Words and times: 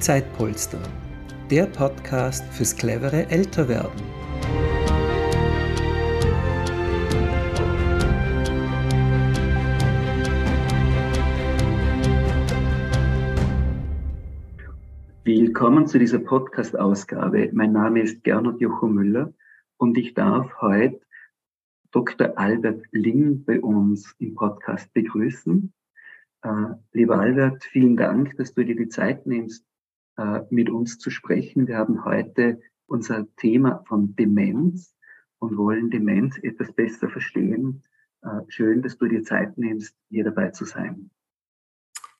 Zeitpolster, 0.00 0.80
der 1.50 1.66
Podcast 1.66 2.42
fürs 2.54 2.74
clevere 2.74 3.28
Älterwerden. 3.28 4.00
Willkommen 15.24 15.86
zu 15.86 15.98
dieser 15.98 16.20
Podcast-Ausgabe. 16.20 17.50
Mein 17.52 17.72
Name 17.72 18.00
ist 18.00 18.24
Gernot 18.24 18.58
Jocho 18.62 18.86
Müller 18.86 19.34
und 19.76 19.98
ich 19.98 20.14
darf 20.14 20.62
heute 20.62 20.98
Dr. 21.90 22.38
Albert 22.38 22.86
Ling 22.92 23.44
bei 23.44 23.60
uns 23.60 24.14
im 24.18 24.34
Podcast 24.34 24.90
begrüßen. 24.94 25.74
Äh, 26.40 26.48
lieber 26.92 27.18
Albert, 27.18 27.64
vielen 27.64 27.98
Dank, 27.98 28.34
dass 28.38 28.54
du 28.54 28.64
dir 28.64 28.76
die 28.76 28.88
Zeit 28.88 29.26
nimmst, 29.26 29.66
äh, 30.16 30.40
mit 30.50 30.70
uns 30.70 30.98
zu 30.98 31.10
sprechen. 31.10 31.66
Wir 31.66 31.76
haben 31.76 32.04
heute 32.04 32.60
unser 32.86 33.26
Thema 33.36 33.84
von 33.86 34.14
Demenz 34.16 34.94
und 35.38 35.56
wollen 35.56 35.90
Demenz 35.90 36.38
etwas 36.42 36.72
besser 36.72 37.08
verstehen. 37.08 37.82
Äh, 38.22 38.40
schön, 38.48 38.82
dass 38.82 38.98
du 38.98 39.06
dir 39.06 39.22
Zeit 39.22 39.56
nimmst, 39.58 39.96
hier 40.08 40.24
dabei 40.24 40.50
zu 40.50 40.64
sein. 40.64 41.10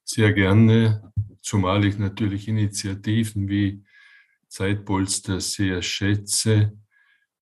Sehr 0.04 0.32
gerne, 0.32 1.12
zumal 1.40 1.84
ich 1.84 1.98
natürlich 1.98 2.48
Initiativen 2.48 3.48
wie 3.48 3.84
Zeitpolster 4.48 5.40
sehr 5.40 5.82
schätze 5.82 6.72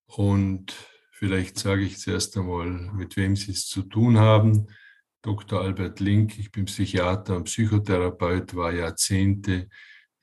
und 0.05 0.75
Vielleicht 1.19 1.59
sage 1.59 1.81
ich 1.81 1.97
zuerst 1.97 2.37
einmal, 2.37 2.69
mit 2.69 3.17
wem 3.17 3.35
Sie 3.35 3.51
es 3.51 3.67
zu 3.67 3.81
tun 3.81 4.19
haben. 4.19 4.67
Dr. 5.21 5.59
Albert 5.59 5.99
Link, 5.99 6.39
ich 6.39 6.49
bin 6.49 6.63
Psychiater 6.63 7.35
und 7.35 7.43
Psychotherapeut, 7.43 8.55
war 8.55 8.71
Jahrzehnte 8.71 9.67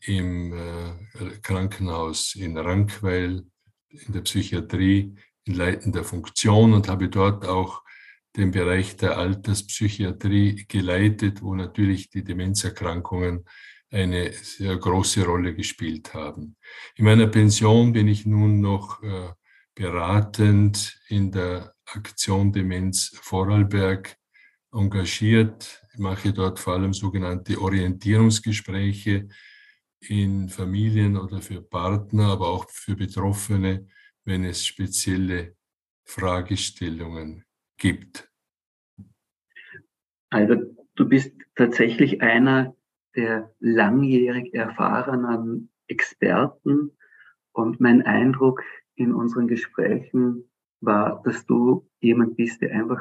im 0.00 0.52
äh, 0.52 1.38
Krankenhaus 1.42 2.34
in 2.34 2.56
Rankweil, 2.58 3.44
in 3.88 4.12
der 4.12 4.20
Psychiatrie, 4.22 5.14
in 5.44 5.54
leitender 5.54 6.04
Funktion 6.04 6.72
und 6.72 6.88
habe 6.88 7.08
dort 7.08 7.46
auch 7.46 7.82
den 8.36 8.50
Bereich 8.50 8.96
der 8.96 9.16
Alterspsychiatrie 9.16 10.66
geleitet, 10.68 11.42
wo 11.42 11.54
natürlich 11.54 12.10
die 12.10 12.22
Demenzerkrankungen 12.22 13.44
eine 13.90 14.32
sehr 14.32 14.76
große 14.76 15.24
Rolle 15.24 15.54
gespielt 15.54 16.12
haben. 16.12 16.56
In 16.96 17.04
meiner 17.04 17.28
Pension 17.28 17.92
bin 17.92 18.08
ich 18.08 18.26
nun 18.26 18.60
noch 18.60 19.02
äh, 19.02 19.30
beratend 19.74 21.00
in 21.08 21.30
der 21.30 21.74
Aktion 21.86 22.52
Demenz 22.52 23.16
Vorarlberg 23.22 24.16
engagiert. 24.72 25.82
Ich 25.92 25.98
mache 25.98 26.32
dort 26.32 26.58
vor 26.58 26.74
allem 26.74 26.92
sogenannte 26.92 27.60
Orientierungsgespräche 27.60 29.28
in 30.10 30.48
Familien 30.48 31.16
oder 31.16 31.40
für 31.40 31.62
Partner, 31.62 32.28
aber 32.32 32.48
auch 32.48 32.68
für 32.70 32.96
Betroffene, 32.96 33.86
wenn 34.24 34.44
es 34.44 34.64
spezielle 34.64 35.56
Fragestellungen 36.04 37.44
gibt. 37.78 38.30
Also 40.30 40.56
du 40.94 41.08
bist 41.08 41.32
tatsächlich 41.54 42.22
einer 42.22 42.74
der 43.14 43.52
langjährig 43.60 44.54
erfahrenen 44.54 45.70
Experten 45.88 46.92
und 47.52 47.80
mein 47.80 48.02
Eindruck 48.02 48.62
in 48.94 49.14
unseren 49.14 49.48
Gesprächen 49.48 50.50
war, 50.80 51.22
dass 51.24 51.46
du 51.46 51.88
jemand 52.00 52.36
bist, 52.36 52.60
der 52.60 52.72
einfach 52.72 53.00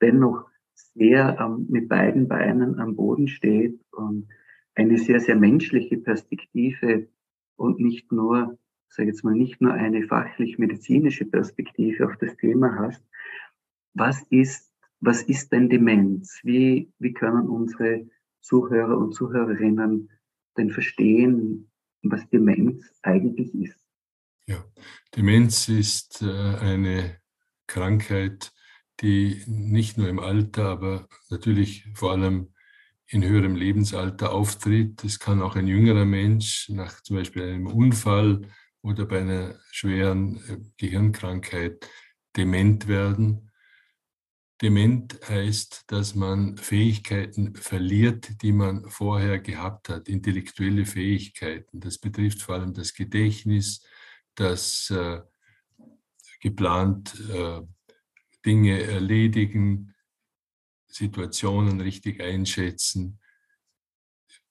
dennoch 0.00 0.48
sehr 0.74 1.38
ähm, 1.38 1.66
mit 1.68 1.88
beiden 1.88 2.28
Beinen 2.28 2.78
am 2.78 2.96
Boden 2.96 3.28
steht 3.28 3.78
und 3.92 4.28
eine 4.74 4.98
sehr, 4.98 5.20
sehr 5.20 5.36
menschliche 5.36 5.98
Perspektive 5.98 7.08
und 7.56 7.80
nicht 7.80 8.10
nur, 8.12 8.58
sage 8.88 9.08
jetzt 9.08 9.24
mal, 9.24 9.34
nicht 9.34 9.60
nur 9.60 9.72
eine 9.72 10.06
fachlich-medizinische 10.06 11.26
Perspektive 11.26 12.06
auf 12.06 12.16
das 12.16 12.36
Thema 12.36 12.76
hast. 12.78 13.02
Was 13.94 14.22
ist, 14.30 14.72
was 15.00 15.22
ist 15.22 15.52
denn 15.52 15.68
Demenz? 15.68 16.40
Wie, 16.42 16.92
wie 16.98 17.12
können 17.12 17.48
unsere 17.48 18.06
Zuhörer 18.40 18.96
und 18.96 19.12
Zuhörerinnen 19.14 20.10
denn 20.56 20.70
verstehen, 20.70 21.70
was 22.02 22.28
Demenz 22.30 22.90
eigentlich 23.02 23.54
ist? 23.54 23.80
Ja, 24.46 24.64
Demenz 25.16 25.68
ist 25.68 26.22
äh, 26.22 26.26
eine 26.26 27.20
Krankheit, 27.66 28.52
die 29.00 29.42
nicht 29.46 29.98
nur 29.98 30.08
im 30.08 30.18
Alter, 30.18 30.66
aber 30.66 31.08
natürlich 31.30 31.86
vor 31.94 32.12
allem 32.12 32.48
in 33.10 33.24
höherem 33.24 33.56
Lebensalter 33.56 34.32
auftritt. 34.32 35.02
Es 35.04 35.18
kann 35.18 35.42
auch 35.42 35.56
ein 35.56 35.66
jüngerer 35.66 36.04
Mensch 36.04 36.68
nach 36.68 37.02
zum 37.02 37.16
Beispiel 37.16 37.42
einem 37.42 37.66
Unfall 37.66 38.42
oder 38.82 39.04
bei 39.04 39.20
einer 39.20 39.58
schweren 39.72 40.36
äh, 40.48 40.58
Gehirnkrankheit 40.76 41.88
dement 42.36 42.86
werden. 42.86 43.50
Dement 44.62 45.18
heißt, 45.28 45.84
dass 45.88 46.14
man 46.14 46.56
Fähigkeiten 46.56 47.54
verliert, 47.56 48.42
die 48.42 48.52
man 48.52 48.88
vorher 48.88 49.40
gehabt 49.40 49.88
hat, 49.88 50.08
intellektuelle 50.08 50.84
Fähigkeiten. 50.84 51.80
Das 51.80 51.98
betrifft 51.98 52.42
vor 52.42 52.56
allem 52.56 52.74
das 52.74 52.94
Gedächtnis, 52.94 53.82
das 54.34 54.90
äh, 54.90 55.20
geplant 56.40 57.18
äh, 57.30 57.62
Dinge 58.44 58.82
erledigen, 58.82 59.94
Situationen 60.90 61.80
richtig 61.80 62.20
einschätzen, 62.20 63.18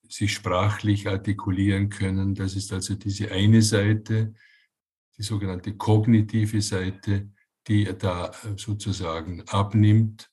sich 0.08 0.34
sprachlich 0.34 1.08
artikulieren 1.08 1.90
können. 1.90 2.34
Das 2.34 2.56
ist 2.56 2.74
also 2.74 2.96
diese 2.96 3.32
eine 3.32 3.62
Seite, 3.62 4.34
die 5.18 5.24
sogenannte 5.24 5.76
kognitive 5.76 6.62
Seite, 6.62 7.30
die 7.68 7.86
da 7.98 8.32
sozusagen 8.56 9.44
abnimmt. 9.48 10.32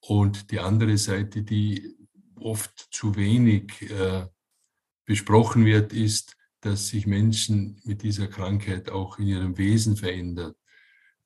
Und 0.00 0.50
die 0.50 0.60
andere 0.60 0.98
Seite, 0.98 1.42
die 1.42 1.96
oft 2.36 2.88
zu 2.90 3.16
wenig 3.16 3.90
äh, 3.90 4.26
besprochen 5.06 5.64
wird, 5.64 5.92
ist 5.92 6.38
dass 6.60 6.88
sich 6.88 7.06
Menschen 7.06 7.80
mit 7.84 8.02
dieser 8.02 8.26
Krankheit 8.26 8.90
auch 8.90 9.18
in 9.18 9.28
ihrem 9.28 9.58
Wesen 9.58 9.96
verändern, 9.96 10.54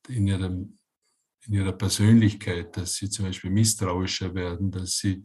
in, 0.07 0.27
ihrem, 0.27 0.77
in 1.47 1.53
ihrer 1.53 1.73
Persönlichkeit, 1.73 2.75
dass 2.77 2.95
sie 2.95 3.09
zum 3.09 3.25
Beispiel 3.25 3.51
misstrauischer 3.51 4.33
werden, 4.33 4.71
dass 4.71 4.97
sie 4.97 5.23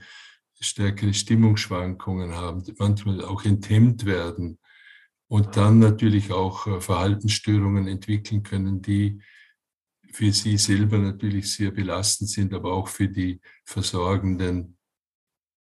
stärkere 0.61 1.15
Stimmungsschwankungen 1.15 2.35
haben, 2.35 2.63
manchmal 2.79 3.25
auch 3.25 3.45
enthemmt 3.45 4.05
werden 4.05 4.59
und 5.29 5.57
dann 5.57 5.79
natürlich 5.79 6.33
auch 6.33 6.67
äh, 6.67 6.81
Verhaltensstörungen 6.81 7.87
entwickeln 7.87 8.43
können, 8.43 8.83
die 8.83 9.21
für 10.11 10.33
sie 10.33 10.57
selber 10.57 10.99
natürlich 10.99 11.53
sehr 11.53 11.71
belastend 11.71 12.31
sind, 12.31 12.55
aber 12.55 12.73
auch 12.73 12.89
für 12.89 13.09
die 13.09 13.41
versorgenden 13.65 14.79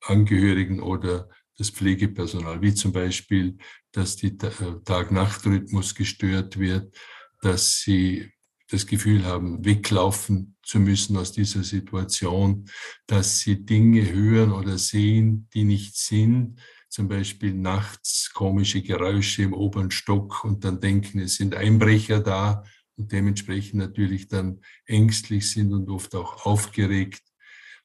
Angehörigen 0.03 0.81
oder 0.81 1.29
das 1.57 1.71
Pflegepersonal, 1.71 2.61
wie 2.61 2.75
zum 2.75 2.93
Beispiel, 2.93 3.57
dass 3.93 4.17
die 4.17 4.37
äh, 4.39 4.83
Tag-Nacht-Rhythmus 4.85 5.95
gestört 5.95 6.59
wird, 6.59 6.95
dass 7.41 7.81
sie 7.81 8.31
das 8.71 8.87
Gefühl 8.87 9.25
haben, 9.25 9.65
weglaufen 9.65 10.57
zu 10.63 10.81
müssen 10.81 11.17
aus 11.17 11.33
dieser 11.33 11.63
Situation, 11.63 12.69
dass 13.07 13.41
sie 13.41 13.65
Dinge 13.65 14.13
hören 14.13 14.53
oder 14.53 14.79
sehen, 14.79 15.49
die 15.55 15.65
nicht 15.65 15.97
sind, 15.97 16.61
zum 16.89 17.09
Beispiel 17.09 17.55
nachts 17.55 18.33
komische 18.33 18.83
Geräusche 18.83 19.43
im 19.43 19.53
oberen 19.53 19.91
Stock 19.91 20.45
und 20.45 20.65
dann 20.65 20.81
denken, 20.81 21.19
es 21.21 21.37
sind 21.37 21.55
Einbrecher 21.55 22.21
da 22.21 22.65
und 22.97 23.13
dementsprechend 23.13 23.75
natürlich 23.75 24.29
dann 24.29 24.61
ängstlich 24.87 25.51
sind 25.51 25.73
und 25.73 25.89
oft 25.89 26.15
auch 26.15 26.47
aufgeregt. 26.47 27.23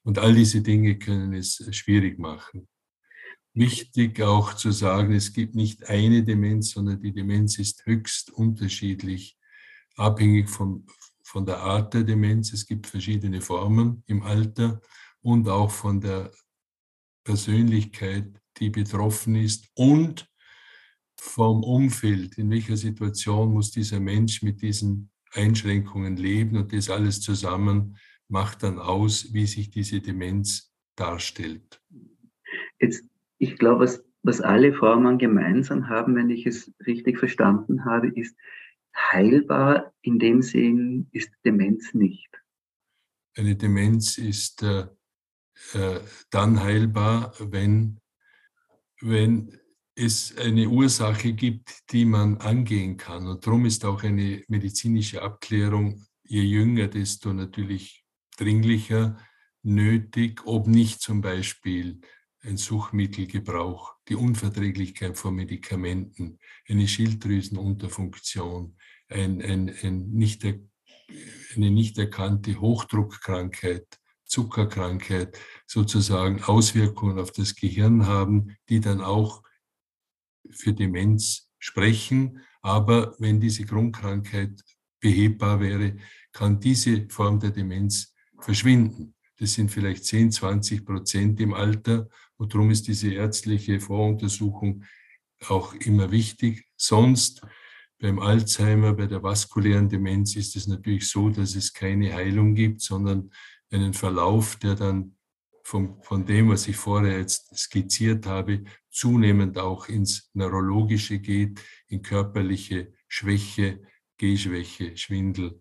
Und 0.02 0.18
all 0.18 0.34
diese 0.34 0.62
Dinge 0.62 0.98
können 0.98 1.32
es 1.34 1.64
schwierig 1.72 2.18
machen 2.18 2.68
wichtig 3.54 4.20
auch 4.22 4.54
zu 4.54 4.70
sagen, 4.70 5.12
es 5.12 5.32
gibt 5.32 5.54
nicht 5.54 5.88
eine 5.88 6.22
Demenz, 6.22 6.70
sondern 6.70 7.00
die 7.00 7.12
Demenz 7.12 7.58
ist 7.58 7.84
höchst 7.86 8.30
unterschiedlich, 8.30 9.36
abhängig 9.96 10.48
von, 10.48 10.86
von 11.22 11.46
der 11.46 11.58
Art 11.58 11.94
der 11.94 12.04
Demenz. 12.04 12.52
Es 12.52 12.66
gibt 12.66 12.86
verschiedene 12.86 13.40
Formen 13.40 14.02
im 14.06 14.22
Alter 14.22 14.80
und 15.20 15.48
auch 15.48 15.70
von 15.70 16.00
der 16.00 16.30
Persönlichkeit, 17.24 18.40
die 18.58 18.70
betroffen 18.70 19.36
ist 19.36 19.68
und 19.74 20.28
vom 21.16 21.62
Umfeld. 21.62 22.38
In 22.38 22.50
welcher 22.50 22.76
Situation 22.76 23.52
muss 23.52 23.70
dieser 23.70 24.00
Mensch 24.00 24.42
mit 24.42 24.60
diesen 24.60 25.10
Einschränkungen 25.32 26.16
leben 26.16 26.56
und 26.56 26.72
das 26.72 26.90
alles 26.90 27.20
zusammen 27.20 27.96
macht 28.28 28.62
dann 28.62 28.78
aus, 28.78 29.32
wie 29.32 29.46
sich 29.46 29.70
diese 29.70 30.00
Demenz 30.00 30.72
darstellt. 30.96 31.80
Jetzt 32.80 33.04
ich 33.42 33.58
glaube, 33.58 33.80
was, 33.80 34.04
was 34.22 34.40
alle 34.40 34.72
Formen 34.72 35.18
gemeinsam 35.18 35.88
haben, 35.88 36.14
wenn 36.14 36.30
ich 36.30 36.46
es 36.46 36.72
richtig 36.86 37.18
verstanden 37.18 37.84
habe, 37.84 38.06
ist 38.06 38.36
heilbar. 38.94 39.92
In 40.02 40.18
dem 40.18 40.42
Sinn 40.42 41.08
ist 41.12 41.30
Demenz 41.44 41.94
nicht. 41.94 42.28
Eine 43.36 43.56
Demenz 43.56 44.18
ist 44.18 44.62
äh, 44.62 44.86
äh, 45.74 46.00
dann 46.30 46.62
heilbar, 46.62 47.34
wenn, 47.38 48.00
wenn 49.00 49.58
es 49.94 50.36
eine 50.36 50.68
Ursache 50.68 51.32
gibt, 51.32 51.92
die 51.92 52.04
man 52.04 52.38
angehen 52.38 52.96
kann. 52.96 53.26
Und 53.26 53.46
darum 53.46 53.64
ist 53.66 53.84
auch 53.84 54.02
eine 54.02 54.42
medizinische 54.48 55.22
Abklärung, 55.22 56.04
je 56.24 56.42
jünger, 56.42 56.88
desto 56.88 57.32
natürlich 57.32 58.04
dringlicher 58.36 59.18
nötig, 59.62 60.42
ob 60.46 60.66
nicht 60.66 61.00
zum 61.00 61.20
Beispiel 61.20 62.00
ein 62.44 62.56
Suchtmittelgebrauch, 62.56 63.94
die 64.08 64.16
Unverträglichkeit 64.16 65.16
von 65.16 65.34
Medikamenten, 65.34 66.38
eine 66.68 66.88
Schilddrüsenunterfunktion, 66.88 68.76
ein, 69.12 69.42
ein, 69.42 69.74
ein 69.82 70.10
nicht, 70.10 70.44
eine 70.44 71.70
nicht 71.70 71.98
erkannte 71.98 72.60
Hochdruckkrankheit, 72.60 73.86
Zuckerkrankheit, 74.24 75.38
sozusagen 75.66 76.42
Auswirkungen 76.42 77.18
auf 77.18 77.32
das 77.32 77.54
Gehirn 77.54 78.06
haben, 78.06 78.56
die 78.68 78.80
dann 78.80 79.00
auch 79.00 79.42
für 80.50 80.72
Demenz 80.72 81.50
sprechen. 81.58 82.40
Aber 82.62 83.14
wenn 83.18 83.40
diese 83.40 83.64
Grundkrankheit 83.64 84.62
behebbar 85.00 85.60
wäre, 85.60 85.96
kann 86.32 86.60
diese 86.60 87.06
Form 87.08 87.40
der 87.40 87.50
Demenz 87.50 88.14
verschwinden. 88.40 89.14
Das 89.38 89.54
sind 89.54 89.70
vielleicht 89.70 90.04
10, 90.04 90.32
20 90.32 90.84
Prozent 90.84 91.40
im 91.40 91.52
Alter. 91.52 92.08
Und 92.36 92.54
darum 92.54 92.70
ist 92.70 92.88
diese 92.88 93.12
ärztliche 93.12 93.80
Voruntersuchung 93.80 94.84
auch 95.48 95.74
immer 95.74 96.10
wichtig. 96.10 96.66
Sonst 96.76 97.42
beim 98.02 98.18
Alzheimer, 98.18 98.94
bei 98.94 99.06
der 99.06 99.22
vaskulären 99.22 99.88
Demenz 99.88 100.34
ist 100.34 100.56
es 100.56 100.66
natürlich 100.66 101.08
so, 101.08 101.30
dass 101.30 101.54
es 101.54 101.72
keine 101.72 102.12
Heilung 102.12 102.56
gibt, 102.56 102.80
sondern 102.80 103.30
einen 103.70 103.94
Verlauf, 103.94 104.56
der 104.56 104.74
dann 104.74 105.14
von, 105.62 106.02
von 106.02 106.26
dem, 106.26 106.48
was 106.48 106.66
ich 106.66 106.76
vorher 106.76 107.18
jetzt 107.18 107.56
skizziert 107.56 108.26
habe, 108.26 108.64
zunehmend 108.90 109.56
auch 109.56 109.88
ins 109.88 110.32
Neurologische 110.34 111.20
geht, 111.20 111.62
in 111.86 112.02
körperliche 112.02 112.92
Schwäche, 113.06 113.80
Gehschwäche, 114.16 114.96
Schwindel, 114.96 115.60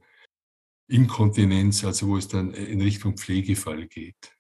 Inkontinenz, 0.88 1.86
also 1.86 2.08
wo 2.08 2.18
es 2.18 2.28
dann 2.28 2.56
in 2.56 2.82
Richtung 2.82 3.18
Pflegefall 3.18 3.86
geht. 3.86 4.36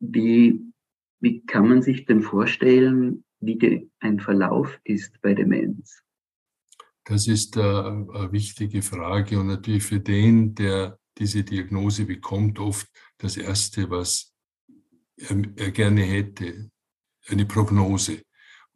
Wie, 0.00 0.60
wie 1.20 1.46
kann 1.46 1.68
man 1.68 1.82
sich 1.82 2.06
denn 2.06 2.22
vorstellen, 2.22 3.22
wie 3.38 3.88
ein 4.00 4.18
Verlauf 4.18 4.80
ist 4.82 5.22
bei 5.22 5.34
Demenz? 5.34 6.02
Das 7.10 7.26
ist 7.26 7.56
äh, 7.56 7.60
eine 7.60 8.30
wichtige 8.30 8.82
Frage 8.82 9.40
und 9.40 9.48
natürlich 9.48 9.82
für 9.82 9.98
den, 9.98 10.54
der 10.54 10.96
diese 11.18 11.42
Diagnose 11.42 12.04
bekommt, 12.04 12.60
oft 12.60 12.86
das 13.18 13.36
Erste, 13.36 13.90
was 13.90 14.32
er, 15.16 15.42
er 15.56 15.72
gerne 15.72 16.02
hätte, 16.02 16.70
eine 17.26 17.46
Prognose. 17.46 18.22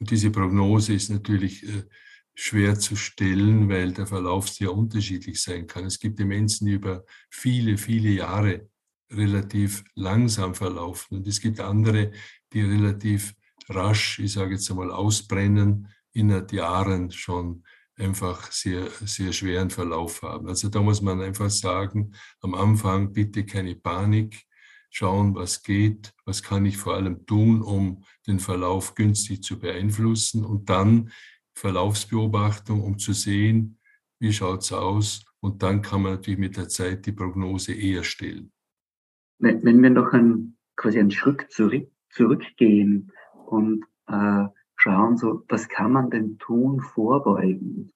Und 0.00 0.10
diese 0.10 0.32
Prognose 0.32 0.94
ist 0.94 1.10
natürlich 1.10 1.62
äh, 1.62 1.84
schwer 2.34 2.76
zu 2.76 2.96
stellen, 2.96 3.68
weil 3.68 3.92
der 3.92 4.08
Verlauf 4.08 4.48
sehr 4.48 4.74
unterschiedlich 4.74 5.40
sein 5.40 5.68
kann. 5.68 5.84
Es 5.84 6.00
gibt 6.00 6.18
Demenzen, 6.18 6.66
die 6.66 6.72
über 6.72 7.04
viele, 7.30 7.78
viele 7.78 8.08
Jahre 8.10 8.68
relativ 9.12 9.84
langsam 9.94 10.56
verlaufen 10.56 11.18
und 11.18 11.28
es 11.28 11.40
gibt 11.40 11.60
andere, 11.60 12.10
die 12.52 12.62
relativ 12.62 13.32
rasch, 13.68 14.18
ich 14.18 14.32
sage 14.32 14.54
jetzt 14.54 14.68
einmal, 14.72 14.90
ausbrennen, 14.90 15.86
innerhalb 16.12 16.52
Jahren 16.52 17.12
schon 17.12 17.62
einfach 17.96 18.50
sehr, 18.50 18.88
sehr 19.04 19.32
schweren 19.32 19.70
Verlauf 19.70 20.22
haben. 20.22 20.48
Also 20.48 20.68
da 20.68 20.80
muss 20.80 21.02
man 21.02 21.20
einfach 21.20 21.50
sagen, 21.50 22.12
am 22.40 22.54
Anfang 22.54 23.12
bitte 23.12 23.46
keine 23.46 23.74
Panik, 23.76 24.44
schauen, 24.90 25.34
was 25.34 25.62
geht, 25.62 26.14
was 26.24 26.42
kann 26.42 26.64
ich 26.66 26.76
vor 26.76 26.94
allem 26.94 27.26
tun, 27.26 27.62
um 27.62 28.04
den 28.26 28.38
Verlauf 28.38 28.94
günstig 28.94 29.42
zu 29.42 29.58
beeinflussen 29.58 30.44
und 30.44 30.70
dann 30.70 31.10
Verlaufsbeobachtung, 31.54 32.80
um 32.82 32.98
zu 32.98 33.12
sehen, 33.12 33.78
wie 34.20 34.32
schaut 34.32 34.62
es 34.62 34.72
aus. 34.72 35.24
Und 35.40 35.62
dann 35.62 35.82
kann 35.82 36.02
man 36.02 36.12
natürlich 36.12 36.38
mit 36.38 36.56
der 36.56 36.68
Zeit 36.68 37.06
die 37.06 37.12
Prognose 37.12 37.74
eher 37.74 38.04
stellen. 38.04 38.52
Wenn, 39.38 39.64
wenn 39.64 39.82
wir 39.82 39.90
noch 39.90 40.12
ein, 40.12 40.56
quasi 40.76 40.98
einen 40.98 41.10
Schritt 41.10 41.50
zurück, 41.50 41.88
zurückgehen 42.10 43.12
und 43.46 43.84
äh, 44.06 44.46
schauen, 44.84 45.16
so, 45.16 45.42
was 45.48 45.68
kann 45.68 45.92
man 45.92 46.10
denn 46.10 46.38
tun 46.38 46.80
vorbeugend 46.80 47.90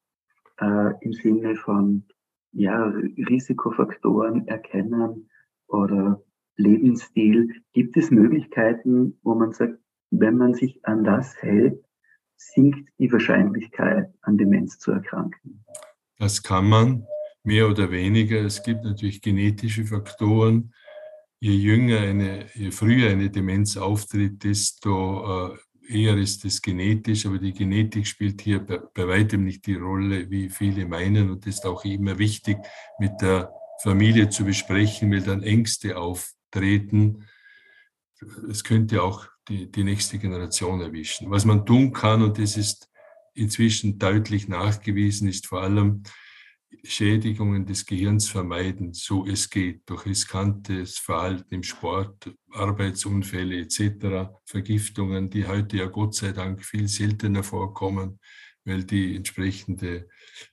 äh, 0.59 0.93
im 1.03 1.13
Sinne 1.13 1.55
von 1.57 2.05
ja, 2.53 2.83
Risikofaktoren 3.29 4.49
erkennen 4.49 5.29
oder 5.67 6.23
Lebensstil. 6.57 7.53
Gibt 7.75 7.97
es 7.99 8.11
Möglichkeiten, 8.11 9.19
wo 9.23 9.35
man 9.35 9.53
sagt, 9.53 9.79
wenn 10.11 10.39
man 10.39 10.55
sich 10.55 10.81
an 10.87 11.05
das 11.05 11.37
hält, 11.43 11.85
sinkt 12.37 12.89
die 12.99 13.13
Wahrscheinlichkeit, 13.13 14.11
an 14.23 14.39
Demenz 14.39 14.79
zu 14.79 14.93
erkranken. 14.93 15.65
Das 16.19 16.43
kann 16.43 16.69
man, 16.71 17.07
mehr 17.43 17.69
oder 17.69 17.91
weniger. 17.91 18.41
Es 18.41 18.63
gibt 18.63 18.85
natürlich 18.85 19.21
genetische 19.21 19.85
Faktoren. 19.85 20.73
Je 21.41 21.53
jünger 21.53 22.01
eine, 22.01 22.47
je 22.55 22.71
früher 22.71 23.11
eine 23.11 23.31
Demenz 23.31 23.77
auftritt, 23.77 24.43
desto 24.43 25.53
äh, 25.53 25.59
eher 25.89 26.17
ist 26.17 26.45
es 26.45 26.61
genetisch, 26.61 27.27
aber 27.27 27.39
die 27.39 27.53
Genetik 27.53 28.07
spielt 28.07 28.41
hier 28.43 28.61
bei, 28.61 28.79
bei 28.79 29.09
weitem 29.09 29.45
nicht 29.45 29.67
die 29.67 29.75
Rolle, 29.75 30.31
wie 30.31 30.49
viele 30.49 30.87
meinen. 30.87 31.31
Und 31.31 31.47
das 31.47 31.57
ist 31.57 31.67
auch 31.67 31.85
immer 31.85 32.19
wichtig, 32.19 32.59
mit 32.99 33.13
der 33.21 33.53
Familie 33.83 34.29
zu 34.29 34.45
besprechen, 34.45 35.11
weil 35.11 35.23
dann 35.23 35.43
Ängste 35.43 35.97
auftreten. 35.97 37.25
Es 38.51 38.65
könnte 38.65 39.03
auch 39.03 39.27
die, 39.49 39.71
die 39.71 39.85
nächste 39.85 40.19
Generation 40.19 40.81
erwischen. 40.81 41.31
Was 41.31 41.45
man 41.45 41.65
tun 41.65 41.93
kann, 41.93 42.23
und 42.23 42.39
das 42.39 42.57
ist 42.57 42.91
inzwischen 43.35 43.99
deutlich 43.99 44.49
nachgewiesen, 44.49 45.29
ist 45.29 45.47
vor 45.47 45.63
allem 45.63 46.03
Schädigungen 46.85 47.67
des 47.67 47.87
Gehirns 47.87 48.29
vermeiden, 48.29 48.93
so 48.93 49.27
es 49.27 49.51
geht, 49.51 49.89
durch 49.89 50.07
riskantes 50.07 50.99
Verhalten 50.99 51.55
im 51.55 51.63
Sport, 51.63 52.33
Arbeitsunfälle 52.51 53.59
etc., 53.61 54.31
Vergiftungen, 54.45 55.31
die 55.31 55.47
heute 55.47 55.79
ja 55.79 55.87
Gott 55.87 56.15
sei 56.15 56.33
Dank 56.33 56.65
viel 56.65 56.89
seltener 56.89 57.43
vorkommen, 57.43 58.21
weil 58.65 58.85
die 58.85 59.17
entsprechende 59.17 60.09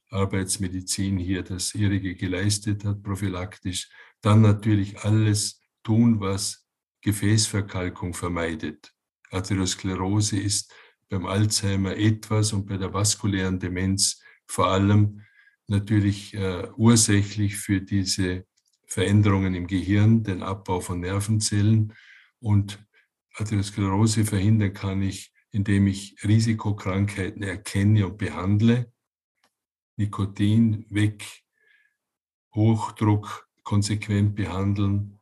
Arbeitsmedizin 0.09 1.17
hier 1.17 1.43
das 1.43 1.75
ihrige 1.75 2.15
geleistet 2.15 2.85
hat, 2.85 3.03
prophylaktisch. 3.03 3.89
Dann 4.21 4.41
natürlich 4.41 4.99
alles 4.99 5.61
tun, 5.83 6.19
was 6.19 6.65
Gefäßverkalkung 7.01 8.13
vermeidet. 8.13 8.93
Arteriosklerose 9.31 10.39
ist 10.39 10.73
beim 11.09 11.25
Alzheimer 11.25 11.95
etwas 11.95 12.53
und 12.53 12.65
bei 12.65 12.77
der 12.77 12.93
vaskulären 12.93 13.59
Demenz 13.59 14.21
vor 14.47 14.67
allem 14.67 15.21
natürlich 15.67 16.33
äh, 16.33 16.67
ursächlich 16.75 17.57
für 17.57 17.81
diese 17.81 18.45
Veränderungen 18.87 19.55
im 19.55 19.67
Gehirn, 19.67 20.23
den 20.23 20.43
Abbau 20.43 20.79
von 20.79 20.99
Nervenzellen. 20.99 21.93
Und 22.39 22.85
Arteriosklerose 23.33 24.25
verhindern 24.25 24.73
kann 24.73 25.01
ich, 25.01 25.33
indem 25.51 25.87
ich 25.87 26.15
Risikokrankheiten 26.23 27.43
erkenne 27.43 28.07
und 28.07 28.17
behandle. 28.17 28.91
Nikotin 29.97 30.85
weg, 30.89 31.25
Hochdruck 32.53 33.49
konsequent 33.63 34.35
behandeln, 34.35 35.19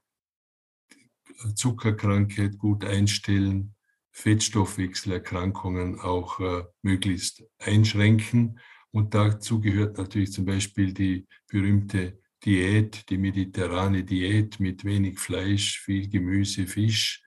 Zuckerkrankheit 1.55 2.57
gut 2.57 2.83
einstellen, 2.85 3.75
Fettstoffwechselerkrankungen 4.12 6.00
auch 6.00 6.39
äh, 6.39 6.63
möglichst 6.81 7.43
einschränken. 7.59 8.59
Und 8.93 9.15
dazu 9.15 9.59
gehört 9.59 9.97
natürlich 9.97 10.31
zum 10.31 10.45
Beispiel 10.45 10.93
die 10.93 11.27
berühmte 11.47 12.19
Diät, 12.45 13.09
die 13.09 13.17
mediterrane 13.17 14.03
Diät 14.03 14.59
mit 14.59 14.85
wenig 14.85 15.19
Fleisch, 15.19 15.79
viel 15.79 16.09
Gemüse, 16.09 16.67
Fisch. 16.67 17.23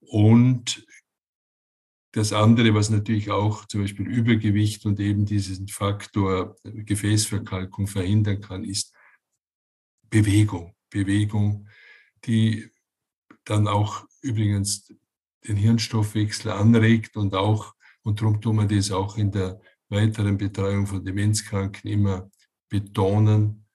Und 0.00 0.84
das 2.10 2.32
andere, 2.32 2.74
was 2.74 2.90
natürlich 2.90 3.30
auch 3.30 3.66
zum 3.66 3.82
Beispiel 3.82 4.08
Übergewicht 4.08 4.84
und 4.84 4.98
eben 4.98 5.24
diesen 5.24 5.68
Faktor 5.68 6.56
Gefäßverkalkung 6.64 7.86
verhindern 7.86 8.40
kann, 8.40 8.64
ist 8.64 8.92
Bewegung. 10.10 10.74
Bewegung, 10.90 11.68
die 12.24 12.70
dann 13.44 13.68
auch 13.68 14.04
übrigens 14.20 14.92
den 15.46 15.56
Hirnstoffwechsel 15.56 16.50
anregt 16.50 17.16
und 17.16 17.34
auch, 17.34 17.74
und 18.02 18.20
darum 18.20 18.40
tun 18.40 18.56
wir 18.56 18.66
das 18.66 18.90
auch 18.90 19.16
in 19.16 19.30
der 19.30 19.60
weiteren 19.92 20.36
Betreuung 20.36 20.86
von 20.86 21.04
Demenzkranken 21.04 21.88
immer 21.88 22.30
betonen, 22.68 23.66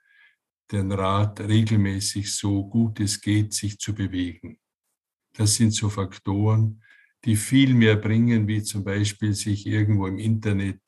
den 0.72 0.92
Rat 0.92 1.40
regelmäßig 1.40 2.36
so 2.36 2.68
gut 2.68 3.00
es 3.00 3.22
geht, 3.22 3.54
sich 3.54 3.80
zu 3.80 3.96
bewegen. 3.96 4.60
Das 5.34 5.56
sind 5.56 5.72
so 5.72 5.90
Faktoren, 5.90 6.84
die 7.24 7.36
viel 7.36 7.74
mehr 7.74 7.96
bringen, 7.96 8.48
wie 8.48 8.62
zum 8.64 8.84
Beispiel 8.84 9.34
sich 9.34 9.66
irgendwo 9.66 10.08
im 10.08 10.20
Internet 10.20 10.82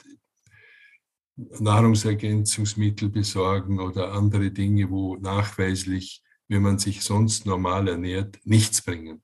Nahrungsergänzungsmittel 1.37 3.09
besorgen 3.09 3.79
oder 3.79 4.11
andere 4.11 4.51
Dinge, 4.51 4.89
wo 4.89 5.15
nachweislich 5.15 6.21
wenn 6.49 6.63
man 6.63 6.79
sich 6.79 7.01
sonst 7.03 7.45
normal 7.45 7.87
ernährt, 7.87 8.39
nichts 8.43 8.81
bringen. 8.81 9.21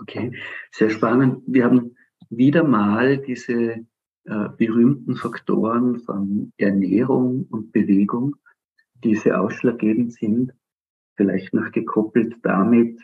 Okay, 0.00 0.36
sehr 0.70 0.90
spannend. 0.90 1.42
Wir 1.46 1.64
haben 1.64 1.96
wieder 2.28 2.62
mal 2.62 3.18
diese 3.18 3.86
äh, 4.24 4.48
berühmten 4.56 5.16
Faktoren 5.16 6.00
von 6.00 6.52
Ernährung 6.56 7.46
und 7.50 7.72
Bewegung, 7.72 8.36
die 9.02 9.14
sehr 9.14 9.40
ausschlaggebend 9.40 10.12
sind, 10.12 10.52
vielleicht 11.16 11.52
noch 11.52 11.70
gekoppelt 11.72 12.36
damit, 12.42 13.00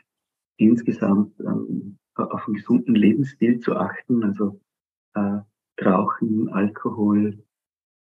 insgesamt 0.57 1.39
ähm, 1.41 1.99
auf 2.15 2.47
einen 2.47 2.57
gesunden 2.57 2.95
Lebensstil 2.95 3.61
zu 3.61 3.77
achten, 3.77 4.25
also 4.25 4.61
äh, 5.15 5.41
Rauchen, 5.83 6.49
Alkohol, 6.51 7.43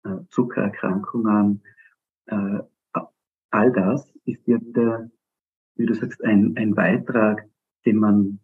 äh, 0.03 0.17
Zuckererkrankungen, 0.29 1.61
äh, 2.27 2.59
all 3.51 3.71
das 3.71 4.11
ist 4.25 4.45
ja 4.47 4.57
der, 4.59 5.09
wie 5.75 5.85
du 5.85 5.93
sagst, 5.93 6.23
ein, 6.23 6.55
ein 6.57 6.75
Beitrag, 6.75 7.49
den 7.85 7.97
man 7.97 8.39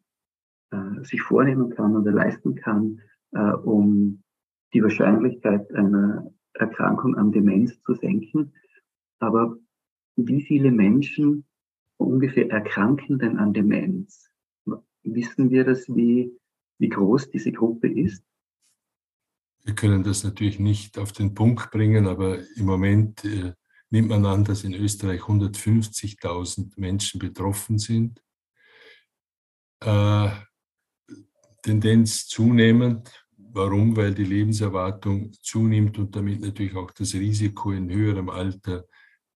äh, 0.72 1.04
sich 1.04 1.22
vornehmen 1.22 1.70
kann 1.72 1.96
oder 1.96 2.12
leisten 2.12 2.56
kann, 2.56 3.02
äh, 3.32 3.52
um 3.52 4.24
die 4.74 4.84
Wahrscheinlichkeit 4.84 5.72
einer 5.74 6.32
Erkrankung 6.54 7.16
an 7.16 7.32
Demenz 7.32 7.82
zu 7.84 7.94
senken. 7.94 8.54
Aber 9.20 9.58
wie 10.16 10.42
viele 10.42 10.72
Menschen 10.72 11.46
ungefähr 11.98 12.50
erkranken 12.50 13.20
denn 13.20 13.38
an 13.38 13.54
Demenz? 13.54 14.30
Wissen 15.04 15.50
wir 15.50 15.64
das, 15.64 15.88
wie, 15.90 16.32
wie 16.80 16.90
groß 16.90 17.30
diese 17.32 17.52
Gruppe 17.52 17.88
ist? 17.88 18.24
Wir 19.64 19.76
können 19.76 20.04
das 20.04 20.24
natürlich 20.24 20.60
nicht 20.60 20.98
auf 20.98 21.12
den 21.14 21.34
Punkt 21.34 21.72
bringen, 21.72 22.06
aber 22.08 22.40
im 22.58 22.66
Moment 22.66 23.24
äh, 23.24 23.54
nimmt 23.90 24.10
man 24.10 24.26
an, 24.26 24.44
dass 24.44 24.64
in 24.64 24.74
Österreich 24.74 25.22
150.000 25.22 26.74
Menschen 26.76 27.20
betroffen 27.20 27.78
sind. 27.78 28.22
Äh, 29.80 30.30
Tendenz 31.62 32.28
zunehmend. 32.28 33.23
Warum? 33.56 33.96
Weil 33.96 34.16
die 34.16 34.24
Lebenserwartung 34.24 35.32
zunimmt 35.44 36.00
und 36.00 36.16
damit 36.16 36.42
natürlich 36.42 36.76
auch 36.76 36.90
das 36.90 37.14
Risiko 37.14 37.72
in 37.72 37.88
höherem 37.88 38.30
Alter 38.30 38.86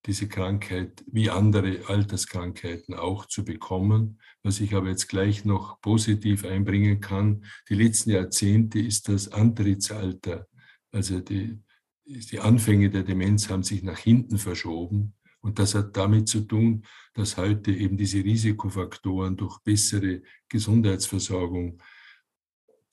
diese 0.08 0.28
Krankheit 0.28 1.04
wie 1.06 1.30
andere 1.30 1.88
Alterskrankheiten 1.88 2.96
auch 2.96 3.28
zu 3.28 3.46
bekommen. 3.46 4.20
Was 4.42 4.60
ich 4.60 4.74
aber 4.74 4.90
jetzt 4.90 5.08
gleich 5.08 5.46
noch 5.46 5.80
positiv 5.82 6.46
einbringen 6.46 7.00
kann, 7.00 7.46
die 7.70 7.76
letzten 7.76 8.10
Jahrzehnte 8.10 8.80
ist 8.80 9.08
das 9.08 9.32
Antrittsalter, 9.32 10.48
also 10.92 11.20
die, 11.20 11.60
die 12.06 12.40
Anfänge 12.40 12.90
der 12.90 13.04
Demenz 13.04 13.50
haben 13.50 13.64
sich 13.64 13.84
nach 13.84 14.00
hinten 14.00 14.40
verschoben. 14.40 15.14
Und 15.42 15.60
das 15.60 15.76
hat 15.76 15.96
damit 15.96 16.28
zu 16.28 16.42
tun, 16.42 16.84
dass 17.14 17.38
heute 17.38 17.72
eben 17.72 17.98
diese 17.98 18.24
Risikofaktoren 18.24 19.38
durch 19.38 19.60
bessere 19.60 20.24
Gesundheitsversorgung, 20.50 21.78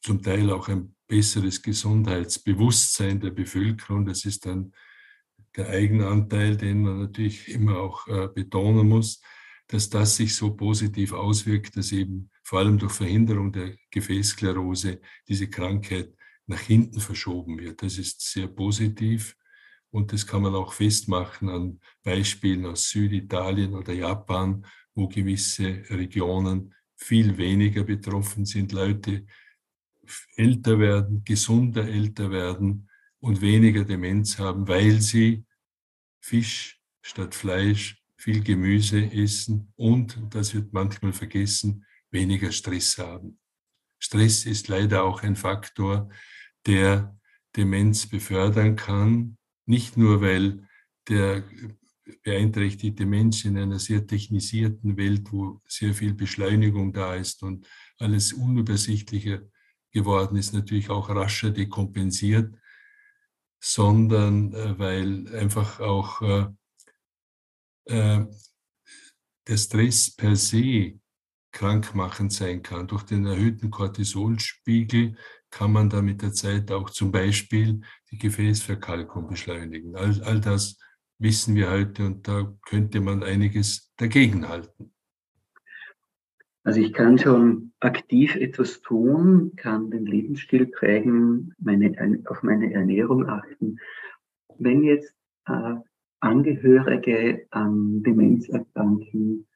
zum 0.05 0.23
Teil 0.23 0.51
auch 0.51 0.69
ein 0.69 0.95
besseres 1.07 1.63
Gesundheitsbewusstsein 1.63 3.21
der 3.21 3.31
Bevölkerung, 3.31 4.05
das 4.05 4.27
ist 4.27 4.45
dann 4.45 4.73
der 5.57 5.71
Eigenanteil, 5.71 6.57
den 6.57 6.83
man 6.83 6.99
natürlich 7.01 7.49
immer 7.49 7.79
auch 7.79 8.07
äh, 8.09 8.29
betonen 8.29 8.89
muss, 8.89 9.23
dass 9.67 9.89
das 9.89 10.17
sich 10.17 10.37
so 10.37 10.55
positiv 10.55 11.13
auswirkt, 11.13 11.77
dass 11.77 11.91
eben 11.93 12.31
vor 12.43 12.59
allem 12.59 12.79
durch 12.79 12.93
Verhinderung 12.93 13.51
der 13.51 13.77
Gefäßsklerose 13.91 15.01
diese 15.27 15.49
Krankheit 15.49 16.13
nach 16.47 16.61
hinten 16.61 17.01
verschoben 17.01 17.59
wird. 17.59 17.83
Das 17.83 17.97
ist 17.97 18.21
sehr 18.21 18.49
positiv 18.49 19.35
und 19.91 20.13
das 20.13 20.27
kann 20.27 20.43
man 20.43 20.55
auch 20.55 20.75
festmachen 20.75 21.49
an 21.49 21.81
Beispielen 22.03 22.67
aus 22.67 22.91
Süditalien 22.91 23.75
oder 23.75 23.95
Japan, 23.95 24.67
wo 24.95 25.09
gewisse 25.09 25.83
Regionen 25.89 26.75
viel 26.97 27.39
weniger 27.39 27.85
betroffen 27.85 28.45
sind, 28.45 28.73
Leute 28.73 29.25
älter 30.37 30.79
werden, 30.79 31.25
gesunder 31.25 31.87
älter 31.87 32.31
werden 32.31 32.89
und 33.21 33.41
weniger 33.41 33.85
Demenz 33.85 34.39
haben, 34.39 34.67
weil 34.69 35.01
sie 35.01 35.45
Fisch 36.21 36.81
statt 37.03 37.35
Fleisch, 37.35 38.03
viel 38.17 38.43
Gemüse 38.43 39.13
essen 39.13 39.73
und, 39.77 40.19
das 40.31 40.55
wird 40.55 40.73
manchmal 40.73 41.13
vergessen, 41.13 41.85
weniger 42.11 42.51
Stress 42.53 42.97
haben. 42.97 43.39
Stress 43.99 44.47
ist 44.47 44.69
leider 44.69 45.05
auch 45.05 45.23
ein 45.23 45.37
Faktor, 45.37 46.09
der 46.67 47.19
Demenz 47.57 48.07
befördern 48.07 48.77
kann, 48.77 49.37
nicht 49.67 49.97
nur 49.97 50.21
weil 50.21 50.67
der 51.09 51.45
beeinträchtigte 52.23 53.07
Mensch 53.07 53.45
in 53.45 53.59
einer 53.59 53.79
sehr 53.79 54.07
technisierten 54.07 54.97
Welt, 54.97 55.33
wo 55.33 55.61
sehr 55.67 55.95
viel 55.95 56.15
Beschleunigung 56.15 56.93
da 56.93 57.15
ist 57.15 57.43
und 57.43 57.67
alles 57.99 58.33
unübersichtlicher 58.33 59.43
geworden 59.95 60.37
ist, 60.37 60.53
natürlich 60.53 60.91
auch 60.91 61.09
rascher 61.09 61.51
dekompensiert, 61.51 62.55
sondern 63.63 64.53
äh, 64.53 64.79
weil 64.79 65.35
einfach 65.35 65.81
auch 65.81 66.21
äh, 66.21 66.47
äh, 67.87 68.27
der 69.47 69.57
Stress 69.57 70.15
per 70.15 70.37
se 70.37 70.99
krankmachend 71.53 72.33
sein 72.33 72.63
kann. 72.63 72.89
Durch 72.89 73.05
den 73.05 73.25
erhöhten 73.27 73.71
Cortisolspiegel 73.71 75.17
kann 75.51 75.73
man 75.73 75.89
da 75.89 76.03
mit 76.03 76.21
der 76.21 76.33
Zeit 76.33 76.73
auch 76.73 76.91
zum 76.91 77.13
Beispiel 77.13 77.81
die 78.11 78.19
Gefäßverkalkung 78.19 79.29
beschleunigen. 79.29 79.95
All, 79.97 80.21
all 80.25 80.41
das 80.41 80.77
wissen 81.19 81.55
wir 81.55 81.71
heute 81.71 82.05
und 82.05 82.27
da 82.27 82.53
könnte 82.67 83.01
man 83.01 83.23
einiges 83.23 83.93
dagegen 83.97 84.49
halten. 84.49 84.94
Also 86.65 86.81
ich 86.81 86.95
kann 86.95 87.19
schon 87.19 87.73
aktiv 87.81 88.37
etwas 88.37 88.81
tun, 88.81 89.53
kann 89.57 89.91
den 89.91 90.07
Lebensstil 90.07 90.67
prägen, 90.67 91.55
meine, 91.59 92.23
auf 92.27 92.43
meine 92.43 92.73
Ernährung 92.73 93.29
achten. 93.29 93.79
Wenn 94.59 94.83
jetzt 94.83 95.15
äh, 95.47 95.75
Angehörige 96.21 97.47
an 97.51 98.03
Demenz 98.03 98.49
erkranken, 98.49 99.47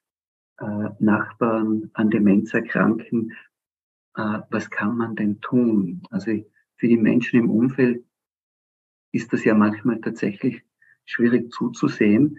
äh, 0.59 0.91
Nachbarn 0.99 1.91
an 1.95 2.11
Demenz 2.11 2.53
erkranken, 2.53 3.33
äh, 4.15 4.41
was 4.51 4.69
kann 4.69 4.99
man 4.99 5.17
denn 5.17 5.41
tun? 5.41 6.03
Also 6.11 6.33
für 6.77 6.89
die 6.89 6.99
Menschen 6.99 7.41
im 7.41 7.51
Umfeld 7.51 8.05
ist 9.13 9.33
das 9.33 9.45
ja 9.45 9.55
manchmal 9.55 10.03
tatsächlich 10.03 10.63
schwierig 11.07 11.51
zuzusehen. 11.53 12.39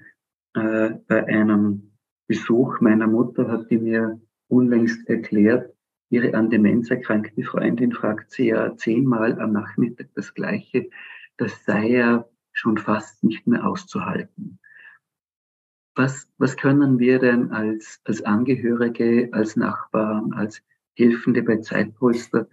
Äh, 0.53 0.91
bei 1.07 1.25
einem 1.25 1.93
Besuch 2.27 2.81
meiner 2.81 3.07
Mutter 3.07 3.47
hat 3.47 3.71
die 3.71 3.79
mir 3.79 4.21
unlängst 4.49 5.07
erklärt, 5.07 5.73
ihre 6.09 6.33
an 6.33 6.49
Demenz 6.49 6.89
erkrankte 6.89 7.43
Freundin 7.43 7.91
fragt 7.91 8.31
sie 8.31 8.47
ja 8.47 8.75
zehnmal 8.75 9.39
am 9.39 9.53
Nachmittag 9.53 10.09
das 10.15 10.33
Gleiche. 10.33 10.89
Das 11.37 11.63
sei 11.63 11.89
ja 11.89 12.25
schon 12.51 12.77
fast 12.77 13.23
nicht 13.23 13.47
mehr 13.47 13.65
auszuhalten. 13.65 14.59
Was, 15.95 16.29
was 16.37 16.57
können 16.57 16.99
wir 16.99 17.19
denn 17.19 17.51
als, 17.51 18.01
als 18.05 18.21
Angehörige, 18.23 19.29
als 19.31 19.55
Nachbarn, 19.55 20.33
als 20.33 20.61
Hilfende 20.93 21.43
bei 21.43 21.57
Zeitpolster, 21.57 22.47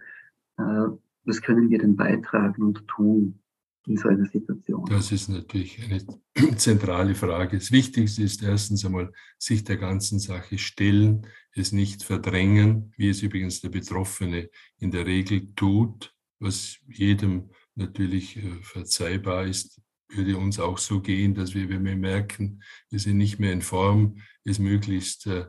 äh, 0.57 0.87
was 1.23 1.41
können 1.41 1.69
wir 1.69 1.79
denn 1.79 1.95
beitragen 1.95 2.61
und 2.61 2.87
tun? 2.87 3.39
In 3.87 3.97
so 3.97 4.09
einer 4.09 4.25
Situation? 4.25 4.85
Das 4.85 5.11
ist 5.11 5.29
natürlich 5.29 5.79
eine 5.83 6.05
zentrale 6.57 7.15
Frage. 7.15 7.57
Das 7.57 7.71
Wichtigste 7.71 8.23
ist 8.23 8.43
erstens 8.43 8.85
einmal, 8.85 9.11
sich 9.37 9.63
der 9.63 9.77
ganzen 9.77 10.19
Sache 10.19 10.57
stellen, 10.57 11.25
es 11.53 11.71
nicht 11.71 12.03
verdrängen, 12.03 12.93
wie 12.97 13.09
es 13.09 13.21
übrigens 13.21 13.61
der 13.61 13.69
Betroffene 13.69 14.49
in 14.77 14.91
der 14.91 15.05
Regel 15.05 15.53
tut, 15.55 16.13
was 16.39 16.77
jedem 16.87 17.49
natürlich 17.75 18.37
äh, 18.37 18.51
verzeihbar 18.61 19.45
ist, 19.45 19.81
würde 20.09 20.37
uns 20.37 20.59
auch 20.59 20.77
so 20.77 21.01
gehen, 21.01 21.35
dass 21.35 21.53
wir, 21.53 21.69
wenn 21.69 21.83
wir 21.83 21.95
merken, 21.95 22.63
wir 22.89 22.99
sind 22.99 23.17
nicht 23.17 23.39
mehr 23.39 23.51
in 23.51 23.61
Form, 23.61 24.17
es 24.43 24.59
möglichst 24.59 25.27
äh, 25.27 25.45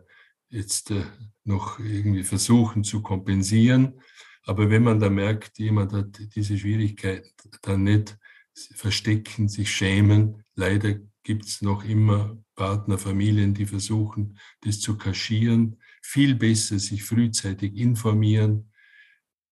jetzt 0.49 0.91
äh, 0.91 1.05
noch 1.45 1.79
irgendwie 1.79 2.25
versuchen 2.25 2.85
zu 2.85 3.03
kompensieren. 3.03 4.01
Aber 4.45 4.71
wenn 4.71 4.83
man 4.83 4.99
da 4.99 5.11
merkt, 5.11 5.59
jemand 5.59 5.93
hat 5.93 6.19
diese 6.35 6.57
Schwierigkeiten 6.57 7.31
dann 7.63 7.85
nicht, 7.85 8.17
verstecken, 8.75 9.49
sich 9.49 9.71
schämen. 9.71 10.45
Leider 10.55 10.97
gibt 11.23 11.45
es 11.45 11.63
noch 11.63 11.85
immer 11.85 12.37
Partner, 12.55 12.99
Familien, 12.99 13.55
die 13.55 13.67
versuchen, 13.67 14.39
das 14.63 14.81
zu 14.81 14.97
kaschieren. 14.97 15.77
Viel 16.03 16.35
besser 16.35 16.79
sich 16.79 17.05
frühzeitig 17.05 17.77
informieren. 17.77 18.73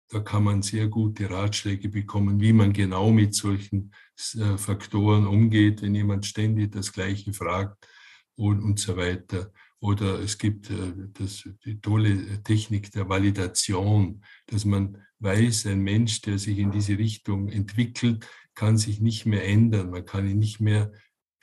Da 0.10 0.20
kann 0.20 0.44
man 0.44 0.62
sehr 0.62 0.88
gute 0.88 1.30
Ratschläge 1.30 1.90
bekommen, 1.90 2.40
wie 2.40 2.54
man 2.54 2.72
genau 2.72 3.12
mit 3.12 3.34
solchen 3.34 3.92
äh, 4.36 4.58
Faktoren 4.58 5.26
umgeht, 5.26 5.82
wenn 5.82 5.96
jemand 5.96 6.26
ständig 6.26 6.72
das 6.72 6.94
Gleiche 6.94 7.34
fragt 7.34 7.88
und, 8.36 8.62
und 8.62 8.80
so 8.80 8.96
weiter. 8.96 9.52
Oder 9.80 10.20
es 10.20 10.38
gibt 10.38 10.70
äh, 10.70 10.94
das, 11.14 11.44
die 11.66 11.82
tolle 11.82 12.42
Technik 12.44 12.92
der 12.92 13.10
Validation, 13.10 14.24
dass 14.46 14.64
man 14.64 14.98
weiß, 15.20 15.66
ein 15.68 15.82
Mensch, 15.82 16.22
der 16.22 16.38
sich 16.38 16.58
in 16.60 16.72
diese 16.72 16.98
Richtung 16.98 17.50
entwickelt, 17.50 18.26
kann 18.56 18.78
sich 18.78 19.00
nicht 19.00 19.26
mehr 19.26 19.46
ändern. 19.48 19.90
Man 19.90 20.06
kann 20.06 20.28
ihn 20.28 20.40
nicht 20.40 20.60
mehr 20.60 20.92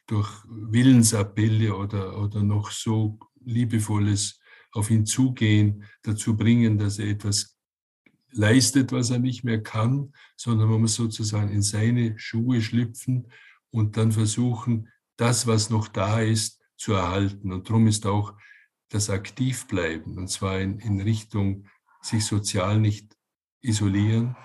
durch 0.06 0.42
Willensappelle 0.48 1.76
oder, 1.76 2.18
oder 2.20 2.42
noch 2.42 2.70
so 2.70 3.18
liebevolles 3.44 4.40
auf 4.72 4.90
ihn 4.90 5.06
zugehen 5.06 5.84
dazu 6.02 6.36
bringen, 6.36 6.78
dass 6.78 6.98
er 6.98 7.08
etwas 7.08 7.56
leistet, 8.32 8.92
was 8.92 9.10
er 9.10 9.18
nicht 9.18 9.44
mehr 9.44 9.62
kann, 9.62 10.12
sondern 10.36 10.68
man 10.68 10.82
muss 10.82 10.94
sozusagen 10.94 11.50
in 11.50 11.62
seine 11.62 12.18
Schuhe 12.18 12.60
schlüpfen 12.60 13.30
und 13.70 13.96
dann 13.96 14.12
versuchen, 14.12 14.88
das, 15.16 15.46
was 15.46 15.70
noch 15.70 15.88
da 15.88 16.20
ist, 16.20 16.60
zu 16.76 16.94
erhalten. 16.94 17.52
Und 17.52 17.68
darum 17.68 17.86
ist 17.86 18.06
auch 18.06 18.34
das 18.88 19.10
Aktivbleiben, 19.10 20.18
und 20.18 20.28
zwar 20.28 20.60
in, 20.60 20.78
in 20.80 21.00
Richtung 21.00 21.66
sich 22.00 22.24
sozial 22.24 22.80
nicht 22.80 23.16
isolieren, 23.60 24.36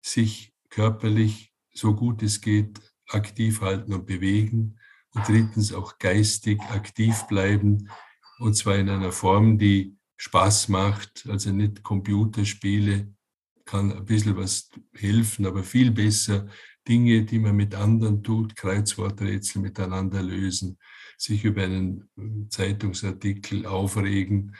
sich 0.00 0.54
körperlich 0.70 1.52
so 1.76 1.94
gut 1.94 2.22
es 2.22 2.40
geht 2.40 2.80
aktiv 3.08 3.60
halten 3.60 3.92
und 3.92 4.06
bewegen. 4.06 4.78
Und 5.14 5.28
drittens 5.28 5.72
auch 5.72 5.98
geistig 5.98 6.60
aktiv 6.62 7.22
bleiben. 7.28 7.88
Und 8.38 8.54
zwar 8.54 8.76
in 8.76 8.90
einer 8.90 9.12
Form, 9.12 9.56
die 9.58 9.96
Spaß 10.16 10.68
macht, 10.68 11.26
also 11.28 11.50
nicht 11.50 11.82
Computerspiele, 11.82 13.14
kann 13.64 13.92
ein 13.92 14.04
bisschen 14.04 14.36
was 14.36 14.70
helfen, 14.94 15.46
aber 15.46 15.62
viel 15.62 15.90
besser 15.90 16.46
Dinge, 16.86 17.24
die 17.24 17.38
man 17.38 17.56
mit 17.56 17.74
anderen 17.74 18.22
tut, 18.22 18.54
Kreuzworträtsel 18.56 19.60
miteinander 19.60 20.22
lösen, 20.22 20.78
sich 21.18 21.44
über 21.44 21.64
einen 21.64 22.08
Zeitungsartikel 22.50 23.66
aufregen, 23.66 24.54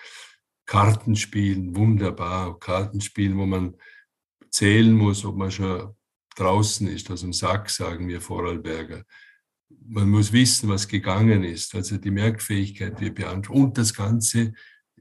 Karten 0.67 1.15
spielen, 1.15 1.77
wunderbar, 1.77 2.59
Karten 2.59 3.01
spielen, 3.01 3.39
wo 3.39 3.47
man 3.47 3.77
zählen 4.51 4.93
muss, 4.93 5.25
ob 5.25 5.37
man 5.37 5.51
schon 5.51 5.96
draußen 6.37 6.87
ist, 6.89 7.11
aus 7.11 7.23
dem 7.23 7.33
Sack, 7.33 7.71
sagen 7.71 8.07
wir 8.09 8.21
Vorarlberger. 8.21 9.05
Man 9.89 10.11
muss 10.11 10.33
wissen, 10.33 10.69
was 10.69 10.87
gegangen 10.87 11.43
ist. 11.43 11.75
Also 11.75 11.97
die 11.97 12.11
Merkfähigkeit 12.11 13.01
wird 13.01 13.17
beansprucht. 13.17 13.59
Und 13.59 13.79
das 13.79 13.95
Ganze 13.95 14.53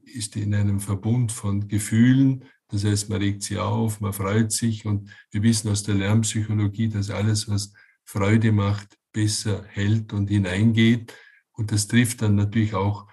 ist 0.03 0.35
in 0.35 0.55
einem 0.55 0.79
Verbund 0.79 1.31
von 1.31 1.67
Gefühlen. 1.67 2.45
Das 2.69 2.83
heißt, 2.83 3.09
man 3.09 3.19
regt 3.19 3.43
sich 3.43 3.57
auf, 3.57 4.01
man 4.01 4.13
freut 4.13 4.51
sich. 4.51 4.85
Und 4.85 5.11
wir 5.31 5.43
wissen 5.43 5.69
aus 5.69 5.83
der 5.83 5.95
Lernpsychologie, 5.95 6.89
dass 6.89 7.09
alles, 7.09 7.47
was 7.47 7.73
Freude 8.03 8.51
macht, 8.51 8.97
besser 9.11 9.65
hält 9.67 10.13
und 10.13 10.29
hineingeht. 10.29 11.13
Und 11.51 11.71
das 11.71 11.87
trifft 11.87 12.21
dann 12.21 12.35
natürlich 12.35 12.73
auch 12.73 13.07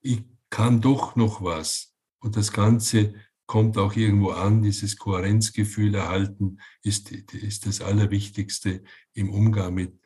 ich 0.00 0.22
kann 0.48 0.80
doch 0.80 1.14
noch 1.14 1.42
was. 1.42 1.94
Und 2.20 2.36
das 2.36 2.52
Ganze 2.52 3.14
kommt 3.46 3.76
auch 3.78 3.94
irgendwo 3.94 4.30
an, 4.30 4.62
dieses 4.62 4.96
Kohärenzgefühl 4.96 5.94
erhalten, 5.94 6.58
ist, 6.82 7.10
ist 7.10 7.66
das 7.66 7.80
Allerwichtigste 7.80 8.82
im 9.12 9.30
Umgang 9.30 9.74
mit 9.74 9.98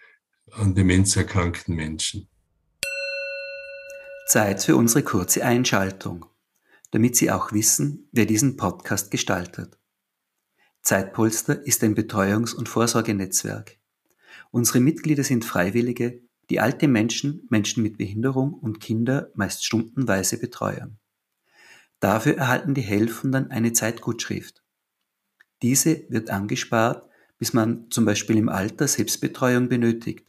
an 0.53 0.75
Demenz 0.75 1.17
erkrankten 1.17 1.75
Menschen. 1.75 2.29
Zeit 4.27 4.63
für 4.63 4.77
unsere 4.77 5.03
kurze 5.03 5.45
Einschaltung, 5.45 6.27
damit 6.91 7.17
Sie 7.17 7.31
auch 7.31 7.53
wissen, 7.53 8.09
wer 8.13 8.27
diesen 8.27 8.57
Podcast 8.57 9.11
gestaltet. 9.11 9.79
Zeitpolster 10.83 11.67
ist 11.67 11.83
ein 11.85 11.95
Betreuungs- 11.95 12.55
und 12.55 12.69
Vorsorgenetzwerk. 12.69 13.79
Unsere 14.51 14.81
Mitglieder 14.81 15.25
sind 15.25 15.45
Freiwillige, 15.45 16.23
die 16.51 16.61
alte 16.61 16.89
Menschen, 16.89 17.47
Menschen 17.51 17.83
mit 17.83 17.99
Behinderung 17.99 18.55
und 18.55 18.81
Kinder 18.81 19.31
meist 19.35 19.65
stundenweise 19.65 20.39
betreuen. 20.39 20.99
Dafür 22.01 22.37
erhalten 22.37 22.75
die 22.75 22.83
Helfenden 22.83 23.51
eine 23.51 23.73
Zeitgutschrift. 23.73 24.63
Diese 25.63 26.05
wird 26.09 26.31
angespart, 26.31 27.09
bis 27.39 27.53
man 27.53 27.91
zum 27.91 28.05
Beispiel 28.05 28.37
im 28.37 28.49
Alter 28.49 28.87
Selbstbetreuung 28.87 29.69
benötigt. 29.69 30.27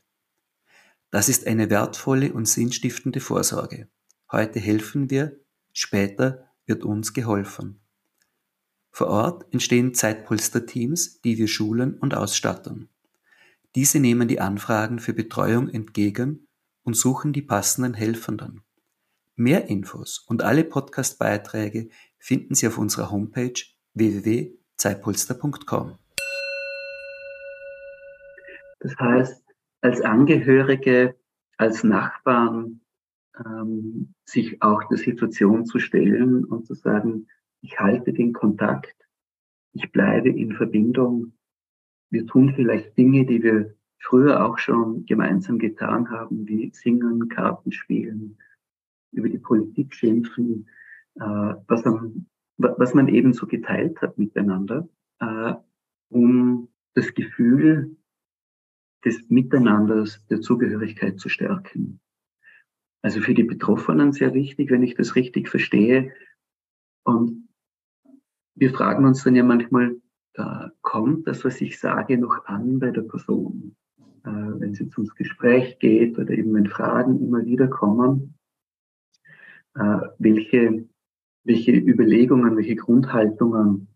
Das 1.11 1.29
ist 1.29 1.47
eine 1.47 1.69
wertvolle 1.69 2.33
und 2.33 2.47
sinnstiftende 2.47 3.19
Vorsorge. 3.19 3.87
Heute 4.31 4.59
helfen 4.59 5.09
wir, 5.09 5.39
später 5.73 6.51
wird 6.65 6.83
uns 6.83 7.13
geholfen. 7.13 7.79
Vor 8.91 9.07
Ort 9.07 9.45
entstehen 9.53 9.93
Zeitpolster-Teams, 9.93 11.21
die 11.21 11.37
wir 11.37 11.47
schulen 11.47 11.95
und 11.95 12.15
ausstatten. 12.15 12.89
Diese 13.75 13.99
nehmen 13.99 14.27
die 14.27 14.39
Anfragen 14.39 14.99
für 14.99 15.13
Betreuung 15.13 15.69
entgegen 15.69 16.47
und 16.83 16.95
suchen 16.95 17.33
die 17.33 17.41
passenden 17.41 17.93
Helfenden. 17.93 18.61
Mehr 19.39 19.69
Infos 19.69 20.19
und 20.27 20.43
alle 20.43 20.65
Podcast-Beiträge 20.65 21.87
finden 22.17 22.55
Sie 22.55 22.67
auf 22.67 22.77
unserer 22.77 23.09
Homepage 23.09 23.53
www.zeitpolster.com. 23.93 25.97
Das 28.81 28.97
heißt, 28.97 29.41
als 29.79 30.01
Angehörige, 30.01 31.15
als 31.55 31.85
Nachbarn, 31.85 32.81
ähm, 33.37 34.13
sich 34.25 34.61
auch 34.61 34.83
der 34.89 34.97
Situation 34.97 35.65
zu 35.65 35.79
stellen 35.79 36.43
und 36.43 36.67
zu 36.67 36.73
sagen, 36.73 37.27
ich 37.61 37.79
halte 37.79 38.11
den 38.11 38.33
Kontakt, 38.33 39.07
ich 39.71 39.89
bleibe 39.93 40.31
in 40.31 40.51
Verbindung, 40.51 41.31
wir 42.09 42.27
tun 42.27 42.51
vielleicht 42.53 42.97
Dinge, 42.97 43.25
die 43.25 43.41
wir 43.41 43.73
früher 43.99 44.45
auch 44.45 44.57
schon 44.57 45.05
gemeinsam 45.05 45.59
getan 45.59 46.11
haben, 46.11 46.45
wie 46.45 46.71
singen, 46.73 47.29
Karten 47.29 47.71
spielen, 47.71 48.37
über 49.11 49.29
die 49.29 49.37
Politik 49.37 49.93
schimpfen, 49.93 50.67
äh, 51.15 51.53
was, 51.67 51.83
man, 51.85 52.27
was 52.57 52.93
man 52.93 53.07
eben 53.07 53.33
so 53.33 53.47
geteilt 53.47 54.01
hat 54.01 54.17
miteinander, 54.17 54.87
äh, 55.19 55.53
um 56.09 56.69
das 56.93 57.13
Gefühl 57.13 57.95
des 59.05 59.29
Miteinanders, 59.29 60.25
der 60.27 60.41
Zugehörigkeit 60.41 61.19
zu 61.19 61.29
stärken. 61.29 61.99
Also 63.01 63.21
für 63.21 63.33
die 63.33 63.43
Betroffenen 63.43 64.11
sehr 64.11 64.33
wichtig, 64.33 64.71
wenn 64.71 64.83
ich 64.83 64.95
das 64.95 65.15
richtig 65.15 65.47
verstehe. 65.47 66.11
Und 67.03 67.47
wir 68.55 68.73
fragen 68.73 69.05
uns 69.05 69.23
dann 69.23 69.35
ja 69.35 69.43
manchmal, 69.43 69.95
da 70.33 70.71
kommt 70.81 71.27
das, 71.27 71.45
was 71.45 71.61
ich 71.61 71.79
sage, 71.79 72.17
noch 72.17 72.45
an 72.45 72.79
bei 72.79 72.91
der 72.91 73.01
Person. 73.01 73.75
Äh, 74.25 74.29
wenn 74.29 74.73
sie 74.73 74.83
ins 74.83 75.15
Gespräch 75.15 75.79
geht 75.79 76.17
oder 76.17 76.31
eben 76.31 76.53
wenn 76.53 76.67
Fragen 76.67 77.21
immer 77.21 77.45
wieder 77.45 77.67
kommen, 77.67 78.35
welche, 79.73 80.87
welche 81.43 81.71
Überlegungen, 81.71 82.57
welche 82.57 82.75
Grundhaltungen 82.75 83.87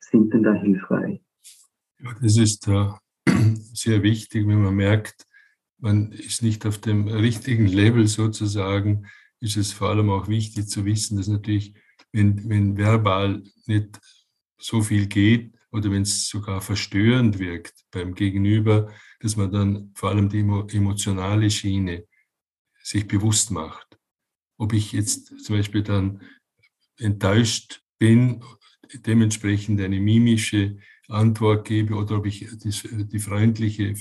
sind 0.00 0.32
denn 0.32 0.42
da 0.42 0.54
hilfreich? 0.54 1.20
Ja, 2.00 2.14
das 2.20 2.36
ist 2.36 2.68
äh, 2.68 2.88
sehr 3.74 4.02
wichtig, 4.02 4.46
wenn 4.46 4.62
man 4.62 4.74
merkt, 4.74 5.26
man 5.78 6.12
ist 6.12 6.42
nicht 6.42 6.66
auf 6.66 6.78
dem 6.78 7.06
richtigen 7.08 7.66
Level 7.66 8.06
sozusagen, 8.08 9.06
ist 9.40 9.56
es 9.56 9.72
vor 9.72 9.90
allem 9.90 10.10
auch 10.10 10.28
wichtig 10.28 10.68
zu 10.68 10.84
wissen, 10.84 11.16
dass 11.16 11.28
natürlich, 11.28 11.74
wenn, 12.12 12.48
wenn 12.48 12.76
verbal 12.76 13.42
nicht 13.66 14.00
so 14.58 14.82
viel 14.82 15.06
geht 15.06 15.54
oder 15.70 15.90
wenn 15.90 16.02
es 16.02 16.28
sogar 16.28 16.60
verstörend 16.60 17.38
wirkt 17.38 17.84
beim 17.92 18.14
Gegenüber, 18.14 18.92
dass 19.20 19.36
man 19.36 19.52
dann 19.52 19.92
vor 19.94 20.10
allem 20.10 20.28
die 20.28 20.40
emotionale 20.40 21.50
Schiene 21.50 22.06
sich 22.82 23.06
bewusst 23.06 23.50
macht 23.50 23.87
ob 24.58 24.72
ich 24.72 24.92
jetzt 24.92 25.44
zum 25.44 25.56
Beispiel 25.56 25.82
dann 25.82 26.20
enttäuscht 26.98 27.82
bin, 27.98 28.42
dementsprechend 29.06 29.80
eine 29.80 30.00
mimische 30.00 30.78
Antwort 31.08 31.66
gebe 31.66 31.94
oder 31.94 32.18
ob 32.18 32.26
ich 32.26 32.46
die 32.60 33.18
freundliche, 33.18 33.94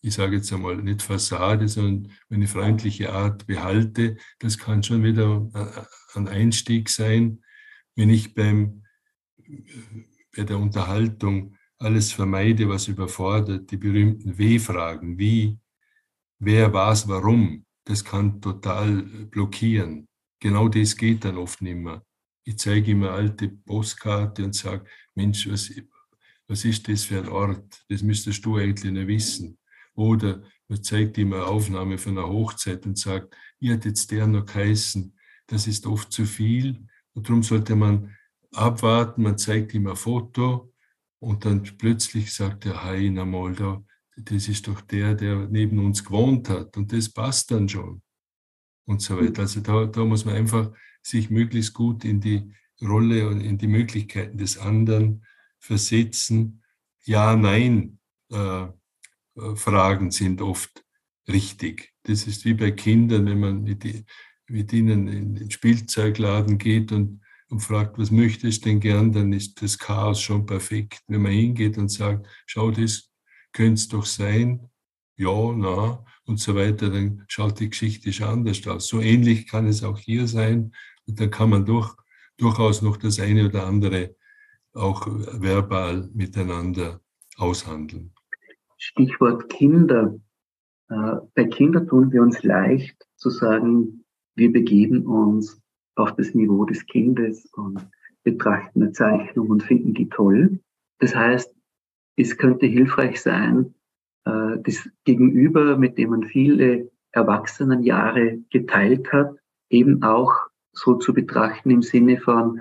ich 0.00 0.14
sage 0.14 0.36
jetzt 0.36 0.52
einmal 0.52 0.76
nicht 0.76 1.02
Fassade, 1.02 1.68
sondern 1.68 2.12
eine 2.30 2.46
freundliche 2.46 3.12
Art 3.12 3.46
behalte, 3.46 4.16
das 4.38 4.56
kann 4.56 4.82
schon 4.82 5.02
wieder 5.02 5.50
ein 6.14 6.28
Einstieg 6.28 6.88
sein. 6.88 7.42
Wenn 7.94 8.10
ich 8.10 8.34
beim 8.34 8.82
bei 10.36 10.44
der 10.44 10.58
Unterhaltung 10.58 11.56
alles 11.78 12.12
vermeide, 12.12 12.68
was 12.68 12.88
überfordert, 12.88 13.70
die 13.70 13.76
berühmten 13.76 14.38
W-Fragen, 14.38 15.18
wie, 15.18 15.58
wer, 16.38 16.72
was, 16.72 17.08
warum, 17.08 17.65
das 17.86 18.04
kann 18.04 18.40
total 18.40 19.02
blockieren. 19.30 20.06
Genau 20.40 20.68
das 20.68 20.96
geht 20.96 21.24
dann 21.24 21.38
oft 21.38 21.62
nicht 21.62 21.76
mehr. 21.76 22.04
Ich 22.44 22.58
zeige 22.58 22.90
ihm 22.90 23.02
eine 23.02 23.12
alte 23.12 23.48
Postkarte 23.48 24.44
und 24.44 24.54
sage, 24.54 24.84
Mensch, 25.14 25.48
was, 25.48 25.70
was 26.46 26.64
ist 26.64 26.86
das 26.88 27.04
für 27.04 27.18
ein 27.18 27.28
Ort? 27.28 27.84
Das 27.88 28.02
müsstest 28.02 28.44
du 28.44 28.56
eigentlich 28.56 28.92
nicht 28.92 29.08
wissen. 29.08 29.58
Oder 29.94 30.42
man 30.68 30.82
zeigt 30.82 31.16
ihm 31.18 31.32
eine 31.32 31.46
Aufnahme 31.46 31.96
von 31.96 32.18
einer 32.18 32.28
Hochzeit 32.28 32.84
und 32.86 32.98
sagt, 32.98 33.34
wie 33.60 33.72
hat 33.72 33.84
jetzt 33.84 34.10
der 34.10 34.26
noch 34.26 34.44
geheißen? 34.44 35.16
Das 35.46 35.66
ist 35.66 35.86
oft 35.86 36.12
zu 36.12 36.26
viel. 36.26 36.86
Und 37.14 37.28
darum 37.28 37.42
sollte 37.42 37.76
man 37.76 38.16
abwarten, 38.52 39.22
man 39.22 39.38
zeigt 39.38 39.74
ihm 39.74 39.86
ein 39.86 39.96
Foto 39.96 40.72
und 41.20 41.44
dann 41.44 41.62
plötzlich 41.62 42.34
sagt 42.34 42.66
er, 42.66 42.84
hey, 42.84 43.10
na 43.10 43.24
mal 43.24 43.54
da, 43.54 43.82
das 44.16 44.48
ist 44.48 44.66
doch 44.66 44.80
der, 44.80 45.14
der 45.14 45.46
neben 45.48 45.78
uns 45.84 46.04
gewohnt 46.04 46.48
hat 46.48 46.76
und 46.76 46.92
das 46.92 47.08
passt 47.08 47.50
dann 47.50 47.68
schon 47.68 48.02
und 48.86 49.02
so 49.02 49.18
weiter. 49.18 49.42
Also 49.42 49.60
da, 49.60 49.86
da 49.86 50.04
muss 50.04 50.24
man 50.24 50.36
einfach 50.36 50.72
sich 51.02 51.30
möglichst 51.30 51.74
gut 51.74 52.04
in 52.04 52.20
die 52.20 52.52
Rolle 52.82 53.28
und 53.28 53.40
in 53.40 53.58
die 53.58 53.66
Möglichkeiten 53.66 54.38
des 54.38 54.58
anderen 54.58 55.24
versetzen. 55.58 56.62
Ja, 57.04 57.36
nein, 57.36 57.98
äh, 58.30 58.64
äh 58.64 59.56
Fragen 59.56 60.10
sind 60.10 60.40
oft 60.40 60.84
richtig. 61.28 61.92
Das 62.04 62.26
ist 62.26 62.44
wie 62.44 62.54
bei 62.54 62.70
Kindern, 62.70 63.26
wenn 63.26 63.40
man 63.40 63.62
mit, 63.62 63.84
die, 63.84 64.04
mit 64.48 64.72
ihnen 64.72 65.08
in 65.08 65.34
den 65.34 65.50
Spielzeugladen 65.50 66.58
geht 66.58 66.92
und 66.92 67.20
und 67.48 67.60
fragt, 67.60 67.98
was 67.98 68.10
möchtest 68.10 68.64
du 68.64 68.70
denn 68.70 68.80
gern, 68.80 69.12
dann 69.12 69.32
ist 69.32 69.62
das 69.62 69.78
Chaos 69.78 70.20
schon 70.20 70.46
perfekt. 70.46 71.02
Wenn 71.06 71.22
man 71.22 71.32
hingeht 71.32 71.78
und 71.78 71.90
sagt, 71.90 72.26
schau, 72.46 72.70
das 72.70 73.10
könnte 73.56 73.74
es 73.74 73.88
doch 73.88 74.04
sein, 74.04 74.68
ja, 75.16 75.52
na 75.56 76.04
und 76.26 76.38
so 76.38 76.54
weiter, 76.54 76.90
dann 76.90 77.24
schaut 77.26 77.58
die 77.58 77.70
Geschichte 77.70 78.12
schon 78.12 78.28
anders 78.28 78.66
aus. 78.66 78.86
So 78.88 79.00
ähnlich 79.00 79.48
kann 79.48 79.66
es 79.66 79.82
auch 79.82 79.98
hier 79.98 80.26
sein 80.26 80.72
und 81.06 81.18
dann 81.18 81.30
kann 81.30 81.50
man 81.50 81.64
durch, 81.64 81.94
durchaus 82.36 82.82
noch 82.82 82.98
das 82.98 83.18
eine 83.18 83.46
oder 83.46 83.66
andere 83.66 84.14
auch 84.74 85.06
verbal 85.06 86.10
miteinander 86.12 87.00
aushandeln. 87.38 88.12
Stichwort 88.76 89.48
Kinder. 89.48 90.14
Äh, 90.90 91.16
bei 91.34 91.44
Kindern 91.44 91.88
tun 91.88 92.12
wir 92.12 92.20
uns 92.20 92.42
leicht 92.42 93.08
zu 93.16 93.30
sagen, 93.30 94.04
wir 94.34 94.52
begeben 94.52 95.06
uns 95.06 95.58
auf 95.94 96.14
das 96.16 96.34
Niveau 96.34 96.66
des 96.66 96.84
Kindes 96.84 97.46
und 97.54 97.88
betrachten 98.22 98.82
eine 98.82 98.92
Zeichnung 98.92 99.48
und 99.48 99.62
finden 99.62 99.94
die 99.94 100.10
toll. 100.10 100.60
Das 100.98 101.14
heißt, 101.14 101.55
es 102.16 102.36
könnte 102.36 102.66
hilfreich 102.66 103.20
sein, 103.20 103.74
äh, 104.24 104.58
das 104.62 104.88
Gegenüber, 105.04 105.76
mit 105.76 105.98
dem 105.98 106.10
man 106.10 106.24
viele 106.24 106.90
Erwachsenenjahre 107.12 108.38
geteilt 108.50 109.12
hat, 109.12 109.36
eben 109.70 110.02
auch 110.02 110.32
so 110.72 110.94
zu 110.96 111.14
betrachten 111.14 111.70
im 111.70 111.82
Sinne 111.82 112.18
von, 112.18 112.60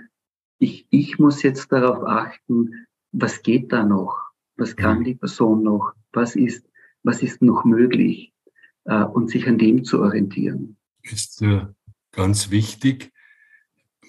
ich, 0.59 0.87
ich 0.89 1.19
muss 1.19 1.43
jetzt 1.43 1.71
darauf 1.71 2.03
achten, 2.05 2.85
was 3.11 3.41
geht 3.41 3.71
da 3.71 3.83
noch? 3.83 4.17
Was 4.57 4.75
kann 4.75 4.99
mhm. 4.99 5.03
die 5.03 5.15
Person 5.15 5.63
noch? 5.63 5.93
Was 6.13 6.35
ist, 6.35 6.65
was 7.03 7.21
ist 7.21 7.41
noch 7.41 7.65
möglich? 7.65 8.33
Äh, 8.85 9.03
und 9.03 9.29
sich 9.29 9.47
an 9.47 9.57
dem 9.57 9.83
zu 9.83 10.01
orientieren. 10.01 10.77
Ist 11.01 11.41
äh, 11.41 11.65
ganz 12.11 12.51
wichtig 12.51 13.11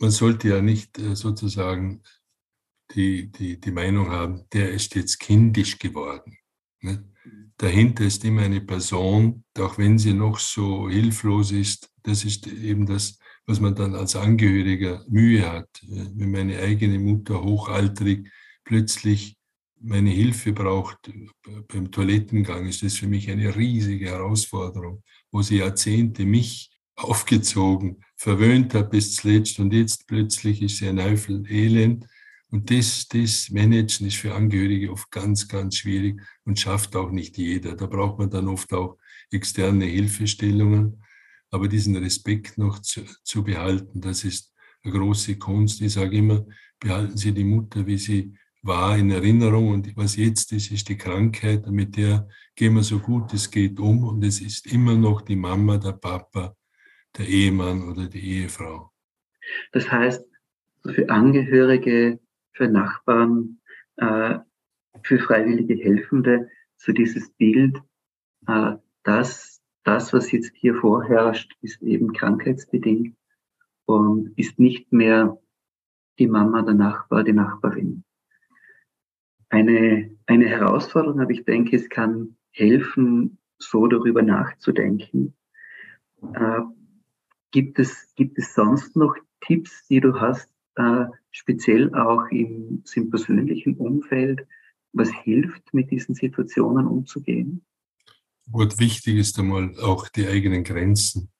man 0.00 0.11
sollte 0.11 0.48
ja 0.48 0.62
nicht 0.62 0.96
sozusagen 1.14 2.02
die, 2.94 3.31
die, 3.31 3.61
die 3.61 3.70
Meinung 3.70 4.11
haben, 4.11 4.44
der 4.53 4.70
ist 4.70 4.94
jetzt 4.94 5.18
kindisch 5.18 5.79
geworden. 5.79 6.37
Ne? 6.81 7.05
Dahinter 7.57 8.05
ist 8.05 8.25
immer 8.25 8.42
eine 8.42 8.61
Person, 8.61 9.44
auch 9.59 9.79
wenn 9.79 9.99
sie 9.99 10.12
noch 10.12 10.38
so 10.38 10.88
hilflos 10.88 11.53
ist, 11.53 11.90
das 12.03 12.25
ist 12.25 12.46
eben 12.46 12.87
das, 12.87 13.18
was 13.46 13.61
man 13.61 13.75
dann 13.75 13.94
als 13.94 14.14
Angehöriger 14.16 15.05
Mühe 15.09 15.51
hat. 15.51 15.68
Äh, 15.83 16.07
wenn 16.14 16.31
meine 16.31 16.59
eigene 16.59 16.99
Mutter 16.99 17.42
hochaltrig 17.42 18.29
plötzlich 18.64 19.37
meine 19.81 20.11
Hilfe 20.11 20.53
braucht 20.53 21.12
beim 21.68 21.90
Toilettengang, 21.90 22.66
ist 22.66 22.83
das 22.83 22.94
für 22.94 23.07
mich 23.07 23.31
eine 23.31 23.55
riesige 23.55 24.07
Herausforderung, 24.07 25.03
wo 25.31 25.42
sie 25.42 25.59
Jahrzehnte 25.59 26.25
mich 26.25 26.70
aufgezogen, 26.96 28.03
verwöhnt 28.16 28.75
hat 28.75 28.90
bis 28.90 29.14
zuletzt 29.14 29.59
und 29.59 29.72
jetzt 29.72 30.07
plötzlich 30.07 30.62
ist 30.62 30.79
sie 30.79 30.88
ein 30.88 30.99
Eifel 30.99 31.44
elend. 31.51 32.07
Und 32.50 32.70
das, 32.70 33.09
das 33.09 33.50
Managen 33.50 34.06
ist 34.06 34.16
für 34.16 34.35
Angehörige 34.35 34.92
oft 34.92 35.11
ganz, 35.11 35.48
ganz 35.48 35.76
schwierig 35.78 36.20
und 36.44 36.59
schafft 36.59 36.94
auch 36.94 37.11
nicht 37.11 37.37
jeder. 37.38 37.74
Da 37.74 37.87
braucht 37.87 38.18
man 38.18 38.30
dann 38.30 38.48
oft 38.48 38.72
auch 38.72 38.98
externe 39.30 39.87
Hilfestellungen. 39.87 41.02
Aber 41.50 41.68
diesen 41.68 41.96
Respekt 41.96 42.59
noch 42.59 42.80
zu, 42.80 43.02
zu 43.24 43.42
behalten, 43.42 44.00
das 44.00 44.24
ist 44.24 44.52
eine 44.82 44.92
große 44.92 45.37
Kunst. 45.37 45.80
Ich 45.80 45.94
sage 45.94 46.16
immer, 46.16 46.46
behalten 46.78 47.16
Sie 47.16 47.32
die 47.32 47.44
Mutter, 47.44 47.87
wie 47.87 47.98
sie 47.98 48.35
war, 48.62 48.96
in 48.96 49.11
Erinnerung. 49.11 49.70
Und 49.70 49.96
was 49.96 50.16
jetzt 50.16 50.52
ist, 50.52 50.70
ist 50.70 50.88
die 50.88 50.96
Krankheit. 50.96 51.66
Mit 51.66 51.96
der 51.96 52.28
gehen 52.54 52.74
wir 52.74 52.82
so 52.82 52.98
gut 52.98 53.32
es 53.32 53.50
geht 53.50 53.78
um. 53.80 54.04
Und 54.04 54.24
es 54.24 54.40
ist 54.40 54.66
immer 54.66 54.94
noch 54.94 55.22
die 55.22 55.37
Mama, 55.37 55.78
der 55.78 55.92
Papa, 55.92 56.54
der 57.16 57.26
Ehemann 57.26 57.88
oder 57.88 58.06
die 58.09 58.40
Ehefrau. 58.40 58.92
Das 59.72 59.90
heißt, 59.90 60.24
für 60.85 61.09
Angehörige, 61.09 62.20
für 62.56 62.68
Nachbarn, 62.68 63.60
äh, 63.96 64.38
für 65.02 65.18
freiwillige 65.18 65.74
Helfende, 65.74 66.48
so 66.76 66.92
dieses 66.92 67.30
Bild, 67.32 67.80
äh, 68.46 68.76
dass 69.02 69.62
das, 69.84 70.12
was 70.12 70.32
jetzt 70.32 70.52
hier 70.56 70.74
vorherrscht, 70.74 71.56
ist 71.60 71.82
eben 71.82 72.12
krankheitsbedingt 72.12 73.16
und 73.84 74.36
ist 74.36 74.58
nicht 74.58 74.92
mehr 74.92 75.38
die 76.18 76.26
Mama, 76.26 76.62
der 76.62 76.74
Nachbar, 76.74 77.22
die 77.22 77.32
Nachbarin. 77.32 78.04
Eine, 79.48 80.16
eine 80.26 80.46
Herausforderung, 80.46 81.20
aber 81.20 81.30
ich 81.30 81.44
denke, 81.44 81.76
es 81.76 81.88
kann 81.88 82.36
helfen, 82.50 83.38
so 83.58 83.86
darüber 83.86 84.22
nachzudenken. 84.22 85.34
Äh, 86.34 86.62
Gibt 87.52 87.78
es, 87.78 88.12
gibt 88.16 88.38
es 88.38 88.54
sonst 88.54 88.96
noch 88.96 89.16
Tipps, 89.40 89.86
die 89.86 90.00
du 90.00 90.20
hast, 90.20 90.50
äh, 90.76 91.06
speziell 91.30 91.94
auch 91.94 92.26
im, 92.30 92.82
im 92.94 93.10
persönlichen 93.10 93.76
Umfeld, 93.76 94.46
was 94.92 95.10
hilft, 95.10 95.74
mit 95.74 95.90
diesen 95.90 96.14
Situationen 96.14 96.86
umzugehen? 96.86 97.64
Gut, 98.50 98.78
wichtig 98.78 99.16
ist 99.16 99.38
einmal 99.38 99.74
auch 99.80 100.08
die 100.08 100.26
eigenen 100.26 100.64
Grenzen 100.64 101.30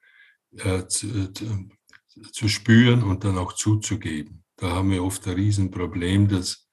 äh, 0.57 0.87
zu, 0.87 1.33
zu, 2.33 2.49
spüren 2.49 3.03
und 3.03 3.25
dann 3.25 3.38
auch 3.38 3.53
zuzugeben. 3.53 4.42
Da 4.57 4.72
haben 4.72 4.90
wir 4.90 5.05
oft 5.05 5.27
ein 5.27 5.35
Riesenproblem, 5.35 6.29
dass 6.29 6.68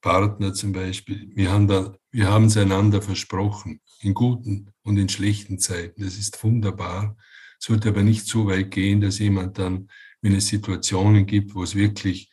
Partner 0.00 0.52
zum 0.52 0.72
Beispiel, 0.72 1.30
wir 1.34 1.50
haben 1.50 1.66
da, 1.66 1.96
wir 2.10 2.30
haben 2.30 2.44
es 2.44 2.56
einander 2.56 3.02
versprochen, 3.02 3.80
in 4.00 4.14
guten 4.14 4.70
und 4.82 4.98
in 4.98 5.08
schlechten 5.08 5.58
Zeiten. 5.58 6.02
Das 6.02 6.16
ist 6.16 6.42
wunderbar 6.44 7.16
sollte 7.64 7.88
aber 7.88 8.02
nicht 8.02 8.26
so 8.26 8.46
weit 8.46 8.70
gehen, 8.70 9.00
dass 9.00 9.18
jemand 9.18 9.58
dann, 9.58 9.88
wenn 10.24 10.34
es 10.34 10.48
Situationen 10.48 11.26
gibt, 11.26 11.54
wo 11.54 11.62
es 11.62 11.74
wirklich 11.74 12.30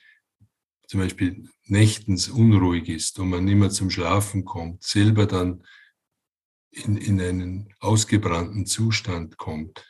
zum 0.87 1.01
Beispiel 1.01 1.49
nächtens 1.65 2.29
unruhig 2.29 2.87
ist 2.87 3.19
und 3.19 3.29
man 3.29 3.43
nicht 3.43 3.57
mehr 3.57 3.69
zum 3.69 3.89
Schlafen 3.89 4.45
kommt, 4.45 4.81
selber 4.81 5.25
dann 5.25 5.65
in, 6.71 6.95
in 6.95 7.19
einen 7.19 7.73
ausgebrannten 7.81 8.65
Zustand 8.65 9.37
kommt. 9.37 9.85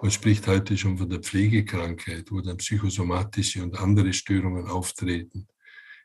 Man 0.00 0.10
spricht 0.10 0.46
heute 0.46 0.78
schon 0.78 0.96
von 0.96 1.10
der 1.10 1.20
Pflegekrankheit, 1.20 2.32
wo 2.32 2.40
dann 2.40 2.56
psychosomatische 2.56 3.62
und 3.62 3.78
andere 3.78 4.14
Störungen 4.14 4.66
auftreten. 4.68 5.46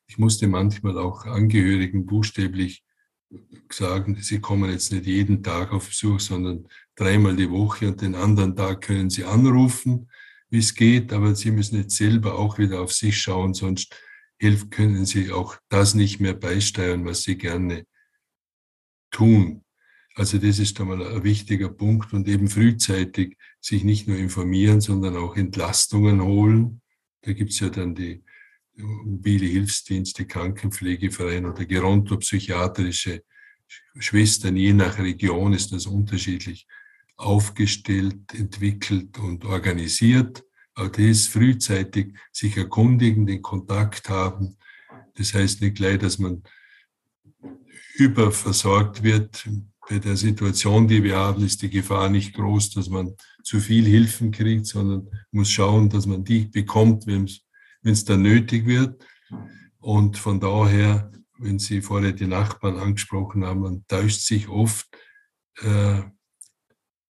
Ich 0.08 0.18
musste 0.18 0.50
manchmal 0.50 0.98
auch 0.98 1.26
Angehörigen 1.26 2.06
buchstäblich 2.06 2.84
sagen, 3.72 4.18
sie 4.20 4.42
kommen 4.42 4.70
jetzt 4.70 4.92
nicht 4.92 5.06
jeden 5.06 5.42
Tag 5.42 5.72
auf 5.72 5.88
Besuch, 5.88 6.20
sondern 6.20 6.68
dreimal 6.96 7.38
die 7.38 7.50
Woche 7.50 7.88
und 7.88 8.02
den 8.02 8.16
anderen 8.16 8.54
Tag 8.54 8.82
können 8.82 9.10
sie 9.10 9.24
anrufen, 9.24 10.10
wie 10.52 10.60
es 10.60 10.76
geht, 10.76 11.14
aber 11.14 11.34
sie 11.34 11.50
müssen 11.50 11.78
jetzt 11.78 11.96
selber 11.96 12.38
auch 12.38 12.60
wieder 12.60 12.82
auf 12.82 12.92
sich 12.92 13.20
schauen, 13.20 13.54
sonst 13.54 13.96
hilft, 14.38 14.72
können 14.72 15.06
sie 15.06 15.32
auch 15.32 15.56
das 15.70 15.96
nicht 15.96 16.20
mehr 16.20 16.34
beisteuern, 16.34 17.06
was 17.06 17.24
sie 17.24 17.38
gerne 17.38 17.86
tun. 19.12 19.64
Also 20.16 20.38
das 20.38 20.60
ist 20.60 20.80
einmal 20.82 21.02
ein 21.02 21.24
wichtiger 21.24 21.70
Punkt 21.70 22.12
und 22.14 22.28
eben 22.28 22.50
frühzeitig 22.50 23.38
sich 23.62 23.84
nicht 23.86 24.08
nur 24.08 24.18
informieren, 24.18 24.82
sondern 24.82 25.16
auch 25.16 25.38
Entlastungen 25.38 26.22
holen. 26.22 26.82
Da 27.22 27.32
gibt 27.32 27.52
es 27.52 27.60
ja 27.62 27.70
dann 27.70 27.96
die 27.96 28.24
mobile 28.76 29.46
Hilfsdienste, 29.46 30.26
Krankenpflegeverein 30.26 31.46
oder 31.46 31.66
gerontopsychiatrische 31.66 33.24
Schwestern. 34.00 34.58
Je 34.58 34.74
nach 34.74 34.98
Region 35.00 35.54
ist 35.54 35.72
das 35.72 35.86
unterschiedlich 35.86 36.68
aufgestellt, 37.22 38.34
entwickelt 38.34 39.18
und 39.20 39.46
organisiert. 39.46 40.44
Auch 40.76 40.90
das 40.90 41.28
frühzeitig 41.28 42.16
sich 42.32 42.58
erkundigen, 42.58 43.26
den 43.26 43.42
Kontakt 43.42 44.10
haben, 44.10 44.58
Das 45.16 45.34
heißt 45.34 45.62
nicht 45.62 45.76
gleich, 45.76 46.00
dass 46.00 46.18
man 46.20 46.44
überversorgt 47.96 49.04
wird. 49.04 49.48
Bei 49.90 50.00
der 50.00 50.16
Situation, 50.16 50.88
die 50.88 51.04
wir 51.04 51.18
haben, 51.18 51.44
ist 51.44 51.62
die 51.62 51.70
Gefahr 51.70 52.10
nicht 52.10 52.34
groß, 52.34 52.72
dass 52.72 52.90
man 52.90 53.16
zu 53.44 53.60
viel 53.60 53.86
Hilfen 53.86 54.32
kriegt, 54.32 54.66
sondern 54.68 55.10
muss 55.32 55.52
schauen, 55.52 55.90
dass 55.90 56.06
man 56.06 56.24
die 56.24 56.46
bekommt, 56.46 57.08
wenn 57.08 57.28
es 57.84 58.06
dann 58.06 58.22
nötig 58.22 58.66
wird. 58.66 59.04
Und 59.80 60.18
von 60.18 60.40
daher, 60.40 61.12
wenn 61.38 61.60
Sie 61.60 61.82
vorher 61.82 62.14
die 62.14 62.28
Nachbarn 62.28 62.78
angesprochen 62.78 63.44
haben, 63.44 63.62
man 63.62 63.86
täuscht 63.88 64.22
sich 64.22 64.48
oft, 64.48 64.88
äh, 65.62 66.02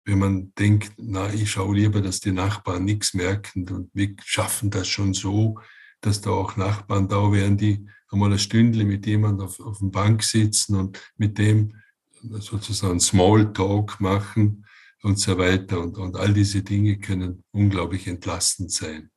wenn 0.04 0.18
man 0.18 0.52
denkt, 0.58 0.92
na, 0.98 1.32
ich 1.32 1.50
schaue 1.50 1.76
lieber, 1.76 2.00
dass 2.00 2.20
die 2.20 2.32
Nachbarn 2.32 2.84
nichts 2.84 3.14
merken 3.14 3.68
und 3.70 3.90
wir 3.94 4.14
schaffen 4.24 4.70
das 4.70 4.88
schon 4.88 5.14
so, 5.14 5.58
dass 6.00 6.20
da 6.20 6.30
auch 6.30 6.56
Nachbarn 6.56 7.08
da 7.08 7.32
wären, 7.32 7.56
die 7.56 7.86
einmal 8.10 8.32
ein 8.32 8.38
Stündle 8.38 8.84
mit 8.84 9.06
jemandem 9.06 9.46
auf, 9.46 9.60
auf 9.60 9.78
der 9.78 9.86
Bank 9.88 10.22
sitzen 10.22 10.76
und 10.76 11.00
mit 11.16 11.38
dem 11.38 11.74
sozusagen 12.22 13.00
Smalltalk 13.00 14.00
machen 14.00 14.66
und 15.02 15.18
so 15.18 15.36
weiter. 15.38 15.80
Und, 15.80 15.96
und 15.98 16.16
all 16.16 16.32
diese 16.32 16.62
Dinge 16.62 16.98
können 16.98 17.42
unglaublich 17.50 18.06
entlastend 18.06 18.72
sein. 18.72 19.10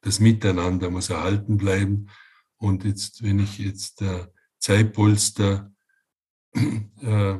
Das 0.00 0.20
Miteinander 0.20 0.90
muss 0.90 1.10
erhalten 1.10 1.56
bleiben. 1.56 2.10
Und 2.58 2.84
jetzt, 2.84 3.22
wenn 3.22 3.38
ich 3.38 3.58
jetzt 3.58 4.00
der 4.00 4.32
Zeitpolster 4.58 5.72
äh, 6.54 7.38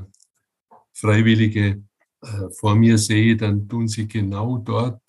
Freiwillige 0.92 1.66
äh, 1.66 1.82
vor 2.58 2.74
mir 2.74 2.98
sehe, 2.98 3.36
dann 3.36 3.68
tun 3.68 3.88
sie 3.88 4.08
genau 4.08 4.58
dort 4.58 5.02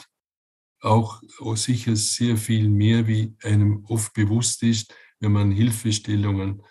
auch, 0.81 1.21
auch 1.39 1.57
sicher 1.57 1.95
sehr 1.95 2.37
viel 2.37 2.69
mehr, 2.69 3.07
wie 3.07 3.35
einem 3.41 3.85
oft 3.87 4.13
bewusst 4.13 4.63
ist, 4.63 4.93
wenn 5.19 5.31
man 5.31 5.51
Hilfestellungen 5.51 6.61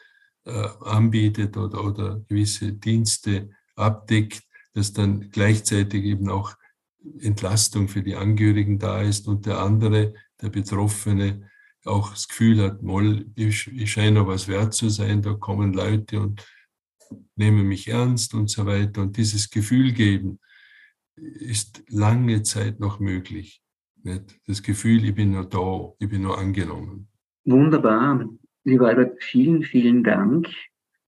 äh, 0.45 0.69
anbietet 0.81 1.57
oder, 1.57 1.85
oder 1.85 2.21
gewisse 2.29 2.73
Dienste 2.73 3.51
abdeckt, 3.75 4.43
dass 4.75 4.93
dann 4.93 5.31
gleichzeitig 5.31 6.05
eben 6.05 6.29
auch 6.29 6.55
Entlastung 7.21 7.89
für 7.89 8.03
die 8.03 8.17
Angehörigen 8.17 8.79
da 8.79 9.03
ist 9.03 9.27
und 9.29 9.47
der 9.47 9.59
andere, 9.59 10.15
der 10.41 10.49
Betroffene, 10.49 11.51
auch 11.85 12.11
das 12.11 12.29
Gefühl 12.29 12.63
hat, 12.63 12.83
moll, 12.83 13.27
ich, 13.35 13.67
ich 13.67 13.93
scheine 13.93 14.13
noch 14.13 14.27
was 14.27 14.49
wert 14.49 14.73
zu 14.73 14.89
sein, 14.89 15.21
da 15.21 15.35
kommen 15.35 15.75
Leute 15.75 16.21
und 16.21 16.43
nehmen 17.37 17.67
mich 17.67 17.89
ernst 17.89 18.35
und 18.35 18.51
so 18.51 18.67
weiter. 18.67 19.03
Und 19.03 19.17
dieses 19.17 19.51
Gefühl 19.51 19.93
geben 19.93 20.39
ist 21.17 21.85
lange 21.89 22.43
Zeit 22.43 22.81
noch 22.81 23.01
möglich. 23.01 23.63
Nicht? 24.03 24.41
Das 24.47 24.63
Gefühl, 24.63 25.05
ich 25.05 25.15
bin 25.15 25.33
nur 25.33 25.49
da, 25.49 25.93
ich 25.99 26.09
bin 26.09 26.23
nur 26.23 26.39
angenommen. 26.39 27.09
Wunderbar. 27.45 28.29
Lieber 28.65 28.89
Albert, 28.89 29.23
vielen, 29.23 29.63
vielen 29.63 30.03
Dank 30.03 30.49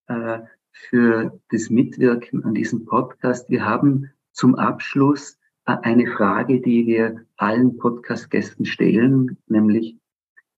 äh, 0.08 0.40
für 0.72 1.40
das 1.50 1.70
Mitwirken 1.70 2.44
an 2.44 2.54
diesem 2.54 2.84
Podcast. 2.84 3.48
Wir 3.48 3.64
haben 3.64 4.10
zum 4.32 4.54
Abschluss 4.54 5.38
äh, 5.66 5.76
eine 5.82 6.06
Frage, 6.06 6.60
die 6.60 6.86
wir 6.86 7.24
allen 7.36 7.76
Podcast-Gästen 7.78 8.66
stellen, 8.66 9.38
nämlich, 9.46 9.96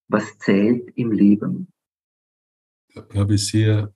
was 0.09 0.39
zählt 0.39 0.91
im 0.97 1.13
Leben? 1.13 1.69
Ich 2.89 2.97
habe 3.15 3.39
sehr 3.39 3.93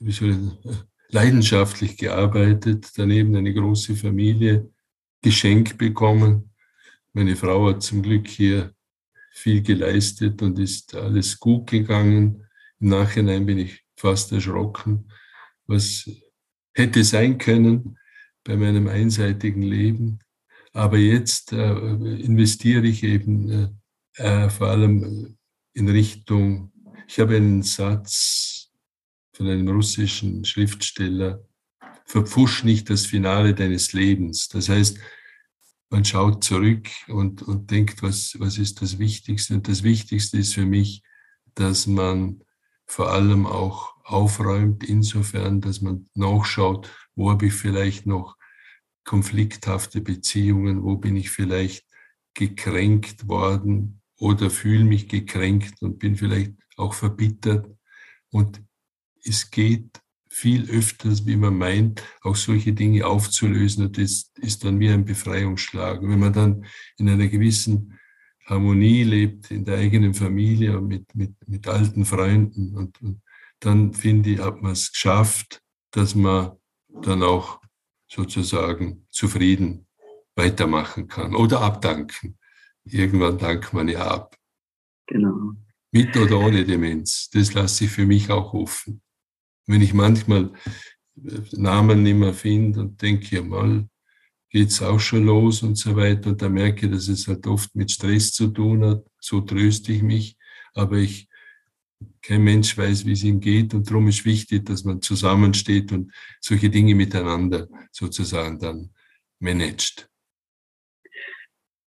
wie 0.00 0.12
soll 0.12 0.30
ich, 0.30 0.76
leidenschaftlich 1.08 1.96
gearbeitet, 1.96 2.90
daneben 2.96 3.34
eine 3.36 3.54
große 3.54 3.96
Familie 3.96 4.70
geschenkt 5.22 5.76
bekommen 5.78 6.50
meine 7.12 7.34
Frau 7.34 7.68
hat 7.68 7.82
zum 7.82 8.02
Glück 8.02 8.28
hier 8.28 8.72
viel 9.32 9.62
geleistet 9.62 10.42
und 10.42 10.58
ist 10.58 10.94
alles 10.94 11.38
gut 11.40 11.68
gegangen. 11.68 12.46
Im 12.78 12.88
Nachhinein 12.88 13.46
bin 13.46 13.58
ich 13.58 13.84
fast 13.96 14.30
erschrocken, 14.32 15.10
was 15.66 16.08
hätte 16.72 17.02
sein 17.02 17.36
können 17.38 17.98
bei 18.44 18.56
meinem 18.56 18.86
einseitigen 18.86 19.62
Leben. 19.62 20.20
Aber 20.72 20.98
jetzt 20.98 21.52
äh, 21.52 21.72
investiere 22.20 22.86
ich 22.86 23.02
eben 23.02 23.76
äh, 24.14 24.48
vor 24.48 24.68
allem 24.68 25.36
in 25.74 25.88
Richtung, 25.88 26.72
ich 27.08 27.18
habe 27.18 27.36
einen 27.36 27.62
Satz 27.62 28.59
von 29.40 29.48
einem 29.48 29.68
russischen 29.68 30.44
Schriftsteller, 30.44 31.42
verpfusch 32.04 32.62
nicht 32.62 32.90
das 32.90 33.06
Finale 33.06 33.54
deines 33.54 33.94
Lebens. 33.94 34.48
Das 34.48 34.68
heißt, 34.68 34.98
man 35.88 36.04
schaut 36.04 36.44
zurück 36.44 36.90
und, 37.08 37.40
und 37.40 37.70
denkt, 37.70 38.02
was, 38.02 38.36
was 38.38 38.58
ist 38.58 38.82
das 38.82 38.98
Wichtigste? 38.98 39.54
Und 39.54 39.66
das 39.66 39.82
Wichtigste 39.82 40.36
ist 40.36 40.52
für 40.52 40.66
mich, 40.66 41.02
dass 41.54 41.86
man 41.86 42.44
vor 42.84 43.12
allem 43.12 43.46
auch 43.46 43.94
aufräumt, 44.04 44.84
insofern, 44.84 45.62
dass 45.62 45.80
man 45.80 46.10
nachschaut, 46.12 46.90
wo 47.14 47.30
habe 47.30 47.46
ich 47.46 47.54
vielleicht 47.54 48.04
noch 48.04 48.36
konflikthafte 49.04 50.02
Beziehungen, 50.02 50.82
wo 50.82 50.96
bin 50.96 51.16
ich 51.16 51.30
vielleicht 51.30 51.86
gekränkt 52.34 53.26
worden 53.26 54.02
oder 54.18 54.50
fühle 54.50 54.84
mich 54.84 55.08
gekränkt 55.08 55.80
und 55.80 55.98
bin 55.98 56.14
vielleicht 56.16 56.52
auch 56.76 56.92
verbittert. 56.92 57.74
Und 58.28 58.62
es 59.24 59.50
geht 59.50 60.00
viel 60.28 60.70
öfters, 60.70 61.26
wie 61.26 61.36
man 61.36 61.58
meint, 61.58 62.02
auch 62.22 62.36
solche 62.36 62.72
Dinge 62.72 63.06
aufzulösen. 63.06 63.86
Und 63.86 63.98
das 63.98 64.30
ist 64.36 64.64
dann 64.64 64.78
wie 64.78 64.88
ein 64.88 65.04
Befreiungsschlag. 65.04 66.00
Wenn 66.02 66.20
man 66.20 66.32
dann 66.32 66.64
in 66.98 67.08
einer 67.08 67.26
gewissen 67.26 67.98
Harmonie 68.46 69.02
lebt, 69.02 69.50
in 69.50 69.64
der 69.64 69.78
eigenen 69.78 70.14
Familie 70.14 70.78
und 70.78 70.86
mit, 70.86 71.14
mit, 71.14 71.34
mit 71.46 71.66
alten 71.66 72.04
Freunden, 72.04 72.76
und, 72.76 73.00
und 73.02 73.22
dann 73.58 73.92
finde 73.92 74.30
ich, 74.30 74.38
hat 74.40 74.62
man 74.62 74.72
es 74.72 74.92
geschafft, 74.92 75.62
dass 75.90 76.14
man 76.14 76.52
dann 77.02 77.22
auch 77.22 77.60
sozusagen 78.08 79.06
zufrieden 79.10 79.86
weitermachen 80.36 81.08
kann 81.08 81.34
oder 81.34 81.60
abdanken. 81.60 82.38
Irgendwann 82.84 83.38
dankt 83.38 83.72
man 83.72 83.88
ja 83.88 84.06
ab. 84.06 84.36
Genau. 85.06 85.52
Mit 85.92 86.16
oder 86.16 86.38
ohne 86.38 86.64
Demenz. 86.64 87.28
Das 87.30 87.52
lasse 87.52 87.84
ich 87.84 87.90
für 87.90 88.06
mich 88.06 88.30
auch 88.30 88.54
offen. 88.54 89.02
Wenn 89.70 89.82
ich 89.82 89.94
manchmal 89.94 90.50
äh, 91.16 91.40
Namen 91.52 92.02
nicht 92.02 92.16
mehr 92.16 92.34
finde 92.34 92.80
und 92.80 93.00
denke, 93.00 93.36
ja 93.36 93.42
mal, 93.42 93.88
geht's 94.48 94.82
auch 94.82 94.98
schon 94.98 95.26
los 95.26 95.62
und 95.62 95.76
so 95.76 95.94
weiter. 95.94 96.30
Und 96.30 96.42
da 96.42 96.48
merke 96.48 96.86
ich, 96.86 96.92
dass 96.92 97.06
es 97.06 97.28
halt 97.28 97.46
oft 97.46 97.74
mit 97.76 97.90
Stress 97.92 98.32
zu 98.32 98.48
tun 98.48 98.84
hat. 98.84 99.04
So 99.20 99.40
tröste 99.40 99.92
ich 99.92 100.02
mich. 100.02 100.36
Aber 100.74 100.96
ich, 100.96 101.28
kein 102.20 102.42
Mensch 102.42 102.76
weiß, 102.76 103.06
wie 103.06 103.12
es 103.12 103.22
ihm 103.22 103.38
geht. 103.38 103.72
Und 103.72 103.88
darum 103.88 104.08
ist 104.08 104.24
wichtig, 104.24 104.66
dass 104.66 104.82
man 104.82 105.02
zusammensteht 105.02 105.92
und 105.92 106.12
solche 106.40 106.68
Dinge 106.68 106.96
miteinander 106.96 107.68
sozusagen 107.92 108.58
dann 108.58 108.90
managt. 109.38 110.10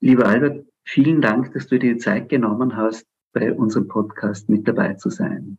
Lieber 0.00 0.26
Albert, 0.26 0.66
vielen 0.84 1.20
Dank, 1.20 1.52
dass 1.52 1.66
du 1.66 1.80
dir 1.80 1.94
die 1.94 2.00
Zeit 2.00 2.28
genommen 2.28 2.76
hast, 2.76 3.06
bei 3.32 3.52
unserem 3.52 3.88
Podcast 3.88 4.48
mit 4.48 4.68
dabei 4.68 4.94
zu 4.94 5.10
sein. 5.10 5.58